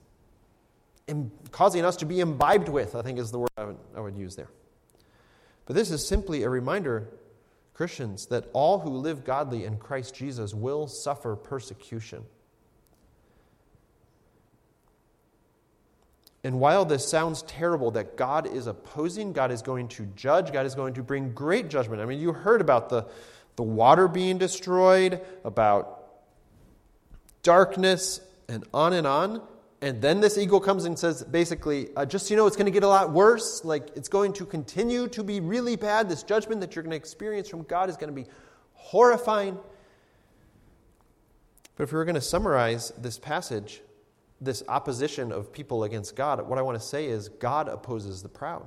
[1.52, 4.16] causing us to be imbibed with, I think is the word I would, I would
[4.16, 4.50] use there.
[5.66, 7.10] But this is simply a reminder,
[7.74, 12.24] Christians, that all who live godly in Christ Jesus will suffer persecution.
[16.44, 20.66] And while this sounds terrible that God is opposing, God is going to judge, God
[20.66, 22.02] is going to bring great judgment.
[22.02, 23.08] I mean, you heard about the,
[23.56, 26.04] the water being destroyed, about
[27.44, 29.42] darkness, and on and on.
[29.82, 32.72] And then this eagle comes and says, basically, uh, just you know, it's going to
[32.72, 33.64] get a lot worse.
[33.66, 36.10] Like, it's going to continue to be really bad.
[36.10, 38.28] This judgment that you're going to experience from God is going to be
[38.74, 39.58] horrifying.
[41.76, 43.82] But if we were going to summarize this passage,
[44.42, 48.30] this opposition of people against God, what I want to say is God opposes the
[48.30, 48.66] proud,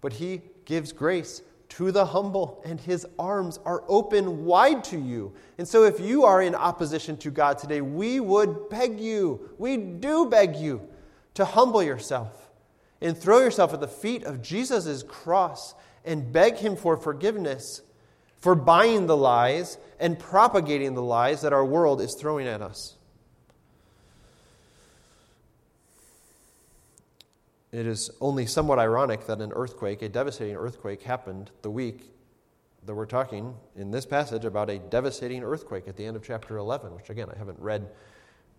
[0.00, 5.32] but He gives grace to the humble, and His arms are open wide to you.
[5.58, 9.76] And so, if you are in opposition to God today, we would beg you, we
[9.76, 10.88] do beg you
[11.34, 12.50] to humble yourself
[13.00, 15.74] and throw yourself at the feet of Jesus' cross
[16.04, 17.82] and beg Him for forgiveness
[18.46, 22.95] for buying the lies and propagating the lies that our world is throwing at us.
[27.72, 32.12] It is only somewhat ironic that an earthquake, a devastating earthquake, happened the week
[32.84, 36.56] that we're talking in this passage about a devastating earthquake at the end of chapter
[36.56, 37.88] 11, which again I haven't read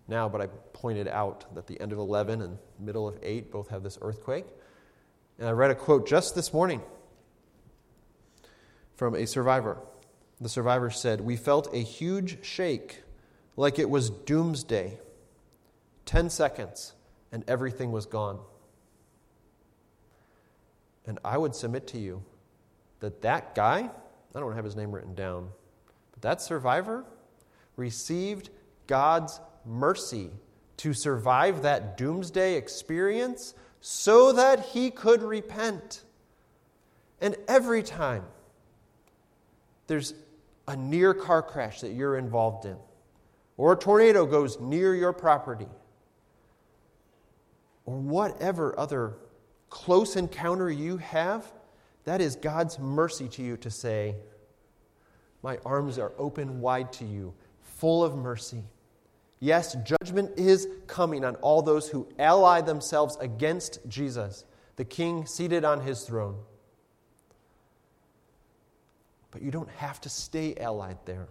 [0.06, 3.68] now, but I pointed out that the end of 11 and middle of 8 both
[3.68, 4.46] have this earthquake.
[5.38, 6.82] And I read a quote just this morning
[8.96, 9.78] from a survivor.
[10.40, 13.02] The survivor said, We felt a huge shake,
[13.56, 14.98] like it was doomsday.
[16.04, 16.94] Ten seconds,
[17.30, 18.40] and everything was gone.
[21.08, 22.22] And I would submit to you
[23.00, 23.90] that that guy,
[24.34, 25.48] I don't have his name written down,
[26.12, 27.06] but that survivor
[27.76, 28.50] received
[28.86, 30.30] God's mercy
[30.76, 36.04] to survive that doomsday experience so that he could repent.
[37.22, 38.24] And every time
[39.86, 40.12] there's
[40.68, 42.76] a near car crash that you're involved in,
[43.56, 45.68] or a tornado goes near your property,
[47.86, 49.14] or whatever other
[49.70, 51.50] close encounter you have,
[52.04, 54.14] that is God's mercy to you to say,
[55.42, 58.64] My arms are open wide to you, full of mercy.
[59.40, 64.44] Yes, judgment is coming on all those who ally themselves against Jesus,
[64.76, 66.36] the King seated on his throne.
[69.30, 71.28] But you don't have to stay allied there.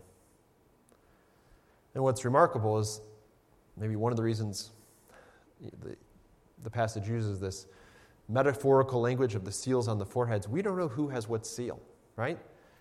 [1.95, 3.01] And what's remarkable is
[3.75, 4.71] maybe one of the reasons
[5.83, 5.95] the,
[6.63, 7.65] the passage uses this
[8.29, 10.47] metaphorical language of the seals on the foreheads.
[10.47, 11.79] We don't know who has what seal,
[12.15, 12.37] right?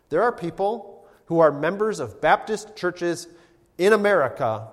[0.09, 3.29] There are people who are members of Baptist churches
[3.79, 4.69] in America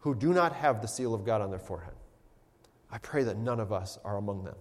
[0.00, 1.94] who do not have the seal of God on their forehead.
[2.90, 4.56] I pray that none of us are among them.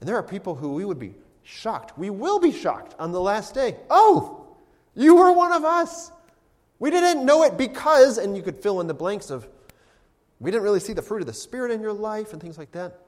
[0.00, 1.98] And there are people who we would be shocked.
[1.98, 3.76] We will be shocked on the last day.
[3.90, 4.46] Oh,
[4.94, 6.12] you were one of us.
[6.78, 9.48] We didn't know it because, and you could fill in the blanks of,
[10.38, 12.70] we didn't really see the fruit of the Spirit in your life and things like
[12.72, 13.00] that.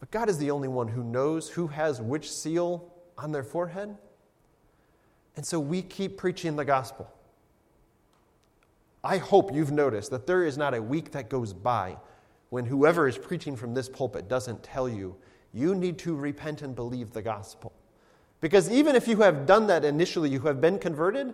[0.00, 3.96] But God is the only one who knows who has which seal on their forehead.
[5.36, 7.10] And so we keep preaching the gospel.
[9.02, 11.96] I hope you've noticed that there is not a week that goes by
[12.50, 15.16] when whoever is preaching from this pulpit doesn't tell you
[15.52, 17.72] you need to repent and believe the gospel.
[18.40, 21.32] Because even if you have done that initially, you have been converted,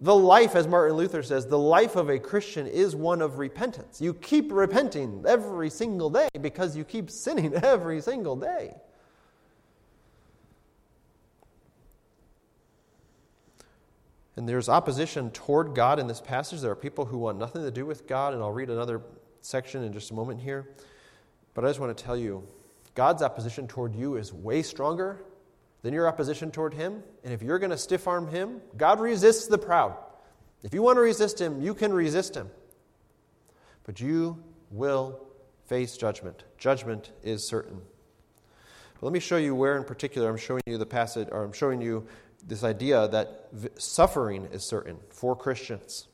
[0.00, 4.00] the life, as Martin Luther says, the life of a Christian is one of repentance.
[4.00, 8.74] You keep repenting every single day because you keep sinning every single day.
[14.36, 16.60] And there's opposition toward God in this passage.
[16.60, 19.00] There are people who want nothing to do with God, and I'll read another
[19.42, 20.68] section in just a moment here.
[21.54, 22.46] But I just want to tell you
[22.96, 25.24] God's opposition toward you is way stronger
[25.84, 27.02] than your opposition toward Him.
[27.22, 29.94] And if you're going to stiff arm Him, God resists the proud.
[30.62, 32.48] If you want to resist Him, you can resist Him.
[33.84, 35.20] But you will
[35.66, 36.44] face judgment.
[36.56, 37.82] Judgment is certain.
[38.94, 41.52] But let me show you where, in particular, I'm showing you the passage, or I'm
[41.52, 42.06] showing you
[42.46, 46.08] this idea that suffering is certain for Christians.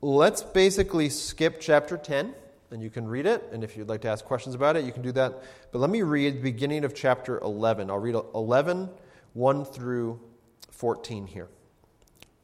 [0.00, 2.32] Let's basically skip chapter 10
[2.70, 3.48] and you can read it.
[3.52, 5.42] And if you'd like to ask questions about it, you can do that.
[5.72, 7.90] But let me read the beginning of chapter 11.
[7.90, 8.88] I'll read 11,
[9.34, 10.20] 1 through
[10.70, 11.48] 14 here.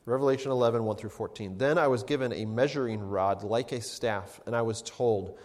[0.04, 1.58] Revelation 11, 1 through 14.
[1.58, 5.36] Then I was given a measuring rod like a staff, and I was told,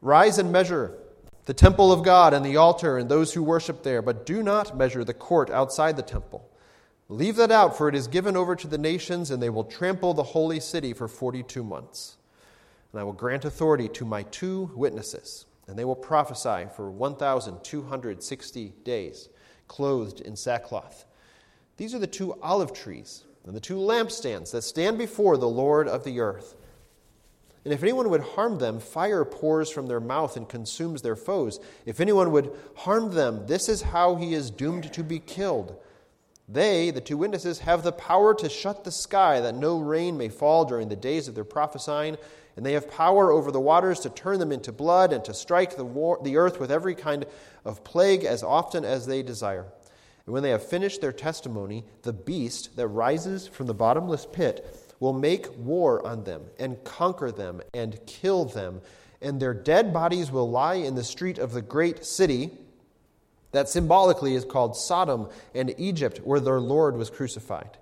[0.00, 0.98] Rise and measure
[1.46, 4.76] the temple of God and the altar and those who worship there, but do not
[4.76, 6.46] measure the court outside the temple.
[7.08, 10.12] Leave that out, for it is given over to the nations, and they will trample
[10.12, 12.17] the holy city for 42 months.
[12.92, 18.74] And I will grant authority to my two witnesses, and they will prophesy for 1,260
[18.84, 19.28] days,
[19.66, 21.04] clothed in sackcloth.
[21.76, 25.88] These are the two olive trees and the two lampstands that stand before the Lord
[25.88, 26.54] of the earth.
[27.64, 31.60] And if anyone would harm them, fire pours from their mouth and consumes their foes.
[31.84, 35.76] If anyone would harm them, this is how he is doomed to be killed.
[36.48, 40.30] They, the two witnesses, have the power to shut the sky that no rain may
[40.30, 42.16] fall during the days of their prophesying,
[42.58, 45.76] and they have power over the waters to turn them into blood and to strike
[45.76, 47.24] the, war, the earth with every kind
[47.64, 49.64] of plague as often as they desire.
[50.26, 54.66] And when they have finished their testimony, the beast that rises from the bottomless pit
[54.98, 58.80] will make war on them and conquer them and kill them,
[59.22, 62.50] and their dead bodies will lie in the street of the great city
[63.52, 67.78] that symbolically is called Sodom and Egypt, where their Lord was crucified.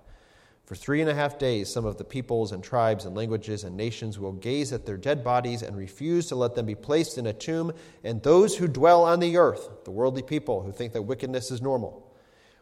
[0.67, 3.77] For three and a half days, some of the peoples and tribes and languages and
[3.77, 7.25] nations will gaze at their dead bodies and refuse to let them be placed in
[7.25, 7.71] a tomb.
[8.03, 11.61] And those who dwell on the earth, the worldly people who think that wickedness is
[11.61, 12.13] normal,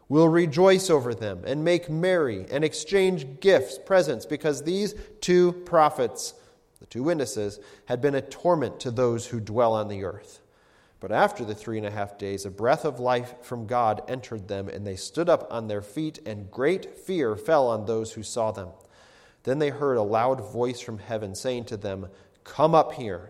[0.07, 6.35] will rejoice over them and make merry and exchange gifts, presents, because these two prophets,
[6.79, 10.41] the two witnesses, had been a torment to those who dwell on the earth.
[11.05, 14.47] But after the three and a half days, a breath of life from God entered
[14.47, 18.23] them, and they stood up on their feet, and great fear fell on those who
[18.23, 18.69] saw them.
[19.43, 22.07] Then they heard a loud voice from heaven saying to them,
[22.43, 23.29] Come up here.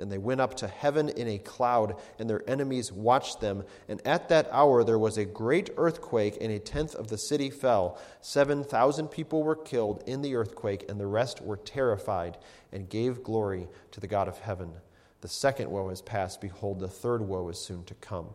[0.00, 3.62] And they went up to heaven in a cloud, and their enemies watched them.
[3.88, 7.50] And at that hour there was a great earthquake, and a tenth of the city
[7.50, 8.00] fell.
[8.20, 12.36] Seven thousand people were killed in the earthquake, and the rest were terrified
[12.72, 14.72] and gave glory to the God of heaven.
[15.20, 16.40] The second woe has passed.
[16.40, 18.28] Behold, the third woe is soon to come.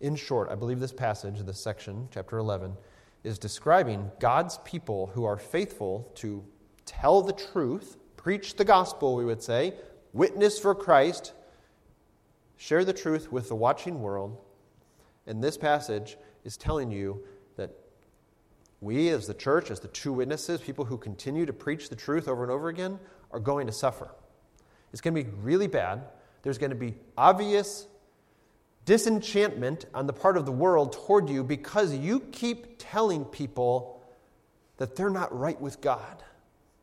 [0.00, 2.76] In short, I believe this passage, this section, chapter 11,
[3.22, 6.44] is describing God's people who are faithful to
[6.84, 9.74] tell the truth, preach the gospel, we would say,
[10.12, 11.32] witness for Christ,
[12.56, 14.36] share the truth with the watching world.
[15.26, 17.24] And this passage is telling you
[18.84, 22.28] we, as the church, as the two witnesses, people who continue to preach the truth
[22.28, 22.98] over and over again,
[23.30, 24.10] are going to suffer.
[24.92, 26.02] It's going to be really bad.
[26.42, 27.88] There's going to be obvious
[28.84, 34.02] disenchantment on the part of the world toward you because you keep telling people
[34.76, 36.22] that they're not right with God,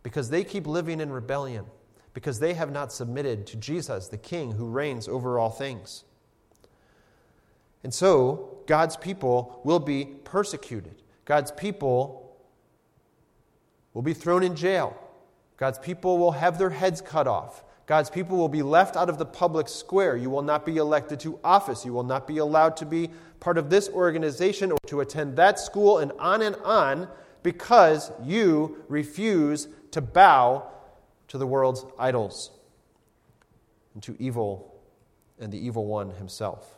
[0.02, 1.66] because they keep living in rebellion,
[2.14, 6.04] because they have not submitted to Jesus, the King who reigns over all things.
[7.84, 11.01] And so, God's people will be persecuted.
[11.26, 12.38] God's people
[13.94, 14.98] will be thrown in jail.
[15.58, 17.64] God's people will have their heads cut off.
[17.86, 20.16] God's people will be left out of the public square.
[20.16, 21.86] You will not be elected to office.
[21.86, 23.10] You will not be allowed to be
[23.40, 27.08] part of this organization or to attend that school, and on and on,
[27.44, 30.72] because you refuse to bow
[31.28, 32.52] to the world's idols
[33.94, 34.80] and to evil
[35.40, 36.78] and the evil one himself.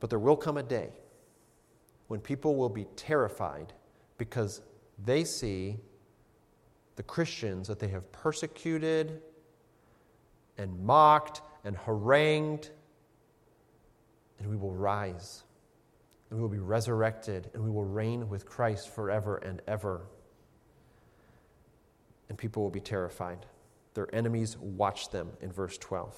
[0.00, 0.90] But there will come a day
[2.08, 3.72] when people will be terrified
[4.18, 4.60] because
[5.04, 5.78] they see
[6.96, 9.20] the Christians that they have persecuted
[10.58, 12.70] and mocked and harangued,
[14.38, 15.44] and we will rise
[16.30, 20.06] and we will be resurrected and we will reign with Christ forever and ever.
[22.28, 23.46] And people will be terrified.
[23.94, 26.16] Their enemies watch them in verse 12.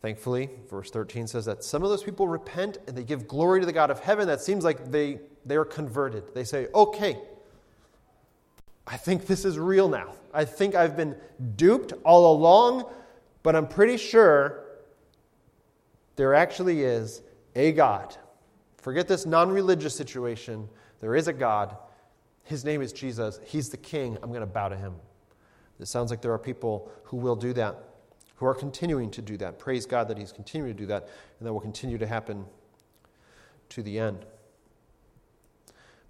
[0.00, 3.66] Thankfully, verse 13 says that some of those people repent and they give glory to
[3.66, 4.28] the God of heaven.
[4.28, 6.34] That seems like they, they are converted.
[6.34, 7.18] They say, okay,
[8.86, 10.14] I think this is real now.
[10.32, 11.16] I think I've been
[11.56, 12.84] duped all along,
[13.42, 14.64] but I'm pretty sure
[16.14, 17.22] there actually is
[17.56, 18.16] a God.
[18.76, 20.68] Forget this non religious situation.
[21.00, 21.76] There is a God.
[22.44, 23.40] His name is Jesus.
[23.44, 24.16] He's the king.
[24.22, 24.94] I'm going to bow to him.
[25.80, 27.87] It sounds like there are people who will do that
[28.38, 29.58] who are continuing to do that.
[29.58, 31.08] Praise God that He's continuing to do that,
[31.38, 32.46] and that will continue to happen
[33.70, 34.24] to the end.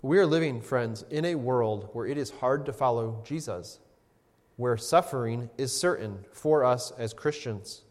[0.01, 3.81] But we are living, friends, in a world where it is hard to follow Jesus,
[4.57, 7.83] where suffering is certain for us as Christians.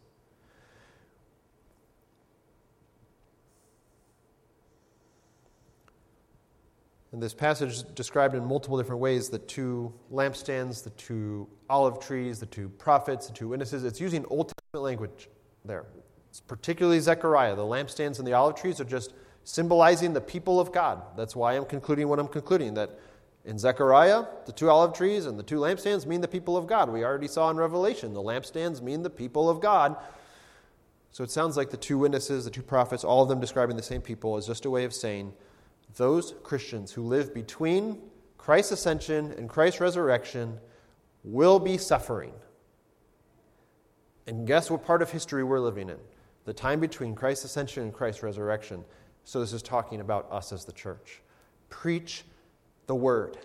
[7.17, 12.39] And this passage described in multiple different ways the two lampstands, the two olive trees,
[12.39, 13.83] the two prophets, the two witnesses.
[13.85, 15.27] It's using Old Testament language
[15.65, 15.87] there.
[16.29, 17.55] It's particularly Zechariah.
[17.55, 19.15] The lampstands and the olive trees are just
[19.45, 21.01] symbolizing the people of God.
[21.17, 22.99] That's why I'm concluding what I'm concluding that
[23.45, 26.87] in Zechariah, the two olive trees and the two lampstands mean the people of God.
[26.87, 29.95] We already saw in Revelation, the lampstands mean the people of God.
[31.09, 33.81] So it sounds like the two witnesses, the two prophets, all of them describing the
[33.81, 35.33] same people, is just a way of saying
[35.95, 37.99] those Christians who live between
[38.37, 40.59] Christ's ascension and Christ's resurrection
[41.23, 42.33] will be suffering.
[44.27, 45.97] And guess what part of history we're living in?
[46.45, 48.83] The time between Christ's ascension and Christ's resurrection.
[49.23, 51.21] So, this is talking about us as the church.
[51.69, 52.23] Preach
[52.85, 53.37] the word.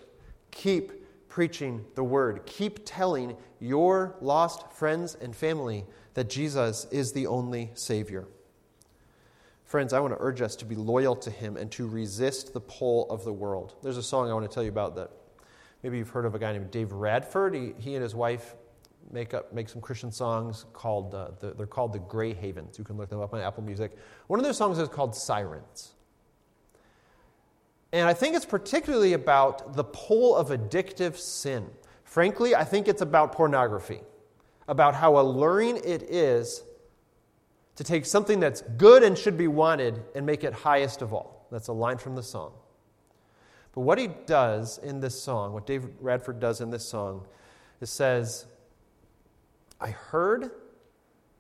[0.53, 0.93] Keep
[1.29, 2.45] preaching the word.
[2.47, 5.85] Keep telling your lost friends and family
[6.15, 8.27] that Jesus is the only Savior.
[9.73, 12.61] Friends, I want to urge us to be loyal to Him and to resist the
[12.61, 13.75] pull of the world.
[13.83, 15.11] There's a song I want to tell you about that
[15.83, 17.55] maybe you've heard of a guy named Dave Radford.
[17.55, 18.55] He, he and his wife
[19.11, 22.79] make up make some Christian songs called uh, the, they're called the Gray Havens.
[22.79, 23.97] You can look them up on Apple Music.
[24.27, 25.95] One of their songs is called Sirens.
[27.95, 31.67] And I think it's particularly about the pull of addictive sin.
[32.05, 34.03] Frankly, I think it's about pornography,
[34.69, 36.63] about how alluring it is
[37.77, 41.47] to take something that's good and should be wanted and make it highest of all.
[41.51, 42.53] That's a line from the song.
[43.75, 47.27] But what he does in this song, what Dave Radford does in this song,
[47.81, 48.47] is says,
[49.81, 50.51] I heard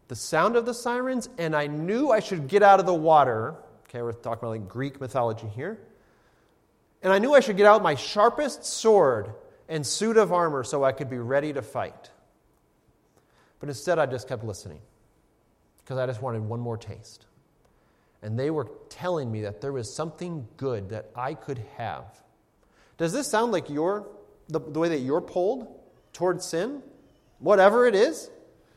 [0.08, 3.54] the sound of the sirens and I knew I should get out of the water.
[3.88, 5.78] Okay, we're talking about like Greek mythology here.
[7.02, 9.34] And I knew I should get out my sharpest sword
[9.68, 12.10] and suit of armor so I could be ready to fight.
[13.60, 14.80] But instead, I just kept listening
[15.84, 17.26] because I just wanted one more taste.
[18.22, 22.04] And they were telling me that there was something good that I could have.
[22.96, 24.06] Does this sound like your,
[24.48, 25.66] the, the way that you're pulled
[26.12, 26.82] towards sin?
[27.40, 28.30] Whatever it is,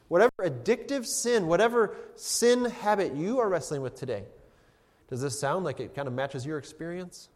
[0.08, 4.24] whatever addictive sin, whatever sin habit you are wrestling with today,
[5.10, 7.30] does this sound like it kind of matches your experience?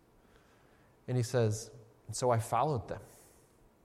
[1.07, 1.69] And he says,
[2.07, 3.01] and so I followed them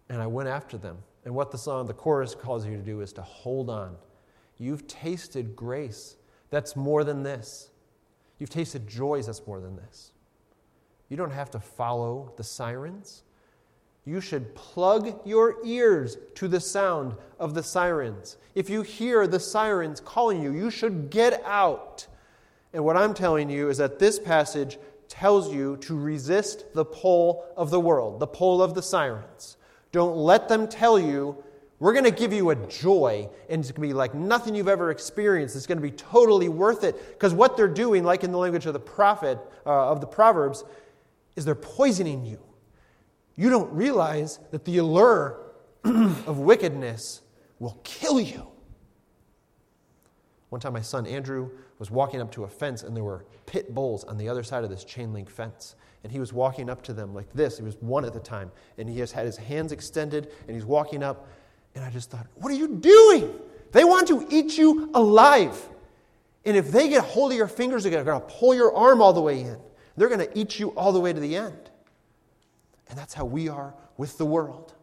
[0.08, 0.98] and I went after them.
[1.24, 3.96] And what the song, the chorus calls you to do is to hold on.
[4.64, 6.16] You've tasted grace
[6.48, 7.68] that's more than this.
[8.38, 10.10] You've tasted joys that's more than this.
[11.10, 13.24] You don't have to follow the sirens.
[14.06, 18.38] You should plug your ears to the sound of the sirens.
[18.54, 22.06] If you hear the sirens calling you, you should get out.
[22.72, 27.44] And what I'm telling you is that this passage tells you to resist the pull
[27.54, 29.58] of the world, the pull of the sirens.
[29.92, 31.44] Don't let them tell you,
[31.84, 34.68] we're going to give you a joy, and it's going to be like nothing you've
[34.68, 35.54] ever experienced.
[35.54, 37.10] It's going to be totally worth it.
[37.12, 40.64] Because what they're doing, like in the language of the prophet, uh, of the Proverbs,
[41.36, 42.40] is they're poisoning you.
[43.36, 45.38] You don't realize that the allure
[45.84, 47.20] of wickedness
[47.58, 48.46] will kill you.
[50.48, 53.74] One time, my son Andrew was walking up to a fence, and there were pit
[53.74, 55.74] bulls on the other side of this chain link fence.
[56.02, 57.58] And he was walking up to them like this.
[57.58, 58.50] He was one at the time.
[58.78, 61.28] And he has had his hands extended, and he's walking up.
[61.74, 63.34] And I just thought, what are you doing?
[63.72, 65.68] They want to eat you alive.
[66.44, 69.02] And if they get a hold of your fingers, they're going to pull your arm
[69.02, 69.58] all the way in.
[69.96, 71.70] They're going to eat you all the way to the end.
[72.88, 74.74] And that's how we are with the world.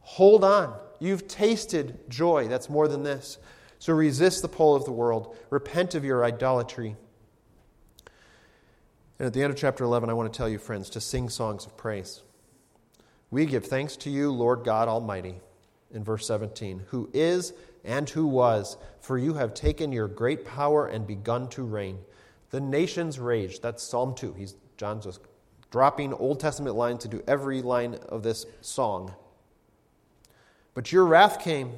[0.00, 0.74] Hold on.
[0.98, 2.48] You've tasted joy.
[2.48, 3.38] That's more than this.
[3.78, 5.36] So resist the pull of the world.
[5.48, 6.96] Repent of your idolatry.
[9.18, 11.28] And at the end of chapter 11, I want to tell you, friends, to sing
[11.28, 12.22] songs of praise.
[13.30, 15.40] We give thanks to you, Lord God Almighty,
[15.92, 17.52] in verse 17, who is
[17.84, 21.98] and who was, for you have taken your great power and begun to reign.
[22.50, 23.60] The nations rage.
[23.60, 24.34] That's Psalm 2.
[24.34, 25.20] He's, John's just
[25.70, 29.14] dropping Old Testament lines into every line of this song.
[30.74, 31.72] But your wrath came,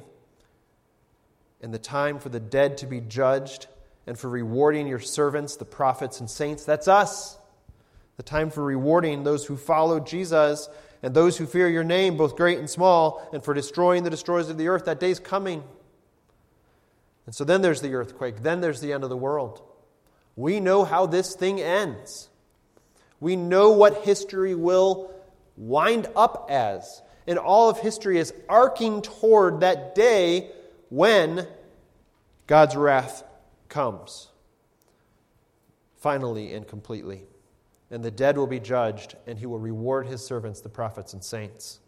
[1.61, 3.67] and the time for the dead to be judged,
[4.07, 6.65] and for rewarding your servants, the prophets and saints.
[6.65, 7.37] That's us.
[8.17, 10.67] The time for rewarding those who follow Jesus
[11.03, 14.49] and those who fear your name, both great and small, and for destroying the destroyers
[14.49, 14.85] of the earth.
[14.85, 15.61] That day's coming.
[17.25, 18.41] And so then there's the earthquake.
[18.41, 19.61] Then there's the end of the world.
[20.37, 22.29] We know how this thing ends.
[23.19, 25.13] We know what history will
[25.57, 27.01] wind up as.
[27.27, 30.51] And all of history is arcing toward that day
[30.89, 31.47] when
[32.47, 33.23] God's wrath
[33.67, 34.29] comes.
[35.97, 37.23] Finally and completely.
[37.93, 41.23] And the dead will be judged, and he will reward his servants, the prophets and
[41.23, 41.79] saints.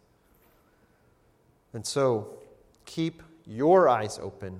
[1.74, 2.38] And so,
[2.86, 4.60] keep your eyes open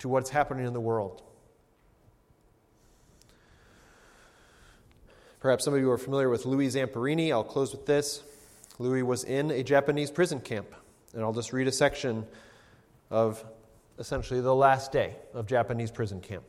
[0.00, 1.22] to what's happening in the world.
[5.38, 7.30] Perhaps some of you are familiar with Louis Zamperini.
[7.30, 8.24] I'll close with this.
[8.80, 10.74] Louis was in a Japanese prison camp,
[11.12, 12.26] and I'll just read a section
[13.10, 13.44] of
[14.00, 16.42] essentially the last day of Japanese prison camp.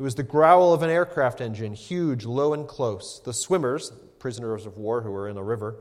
[0.00, 3.20] It was the growl of an aircraft engine, huge, low, and close.
[3.22, 5.76] The swimmers, prisoners of war who were in a river,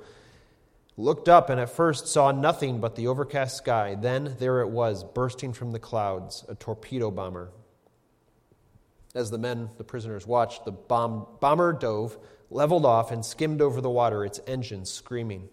[0.97, 3.95] looked up and at first saw nothing but the overcast sky.
[3.95, 7.51] Then there it was, bursting from the clouds, a torpedo bomber.
[9.15, 12.17] As the men, the prisoners, watched, the bomb, bomber dove,
[12.49, 15.47] leveled off, and skimmed over the water, its engines screaming.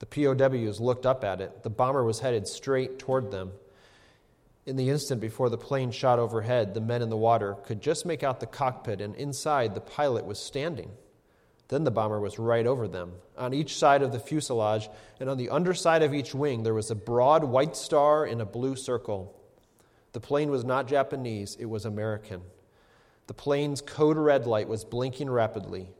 [0.00, 1.62] The POWs looked up at it.
[1.62, 3.52] The bomber was headed straight toward them.
[4.66, 8.04] In the instant before the plane shot overhead, the men in the water could just
[8.04, 10.90] make out the cockpit, and inside the pilot was standing.
[11.68, 13.12] Then the bomber was right over them.
[13.38, 14.90] On each side of the fuselage
[15.20, 18.44] and on the underside of each wing, there was a broad white star in a
[18.44, 19.40] blue circle.
[20.12, 22.42] The plane was not Japanese, it was American.
[23.28, 25.92] The plane's code red light was blinking rapidly.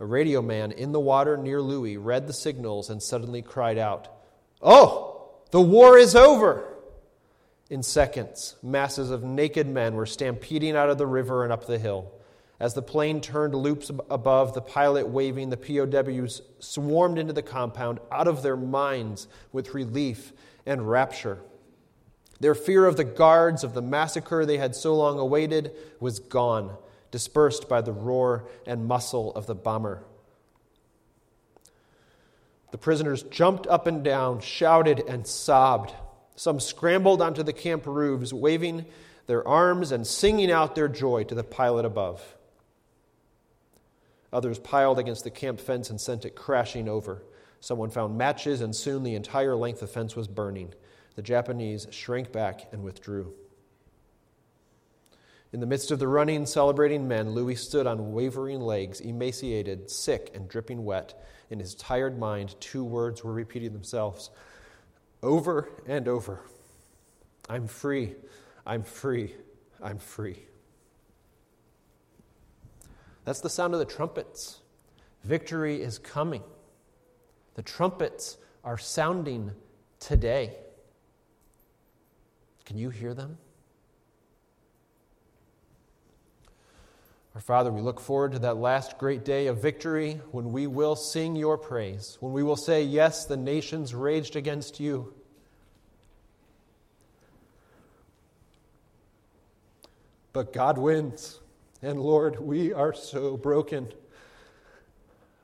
[0.00, 4.08] A radio man in the water near Louis read the signals and suddenly cried out,
[4.62, 6.77] Oh, the war is over!
[7.70, 11.78] In seconds, masses of naked men were stampeding out of the river and up the
[11.78, 12.10] hill.
[12.60, 18.00] As the plane turned loops above, the pilot waving, the POWs swarmed into the compound
[18.10, 20.32] out of their minds with relief
[20.66, 21.38] and rapture.
[22.40, 26.76] Their fear of the guards, of the massacre they had so long awaited, was gone,
[27.10, 30.04] dispersed by the roar and muscle of the bomber.
[32.70, 35.92] The prisoners jumped up and down, shouted, and sobbed.
[36.38, 38.86] Some scrambled onto the camp roofs, waving
[39.26, 42.36] their arms and singing out their joy to the pilot above.
[44.32, 47.24] Others piled against the camp fence and sent it crashing over.
[47.58, 50.74] Someone found matches, and soon the entire length of fence was burning.
[51.16, 53.34] The Japanese shrank back and withdrew.
[55.52, 60.30] In the midst of the running, celebrating men, Louis stood on wavering legs, emaciated, sick,
[60.34, 61.20] and dripping wet.
[61.50, 64.30] In his tired mind, two words were repeating themselves
[65.22, 66.40] over and over
[67.48, 68.14] I'm free,
[68.66, 69.34] I'm free,
[69.82, 70.42] I'm free.
[73.24, 74.60] That's the sound of the trumpets.
[75.24, 76.42] Victory is coming.
[77.54, 79.52] The trumpets are sounding
[79.98, 80.56] today.
[82.66, 83.38] Can you hear them?
[87.38, 90.96] Our Father, we look forward to that last great day of victory when we will
[90.96, 95.14] sing your praise, when we will say, Yes, the nations raged against you.
[100.32, 101.38] But God wins.
[101.80, 103.92] And Lord, we are so broken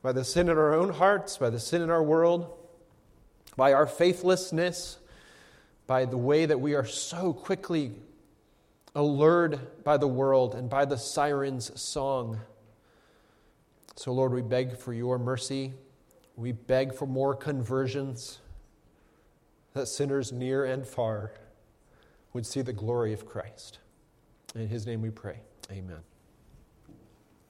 [0.03, 2.53] by the sin in our own hearts, by the sin in our world,
[3.57, 4.99] by our faithlessness,
[5.87, 7.93] by the way that we are so quickly
[8.95, 12.41] allured by the world and by the siren's song.
[13.97, 15.73] So, Lord, we beg for your mercy.
[16.37, 18.39] We beg for more conversions,
[19.73, 21.33] that sinners near and far
[22.33, 23.79] would see the glory of Christ.
[24.55, 25.41] In his name we pray.
[25.71, 25.99] Amen.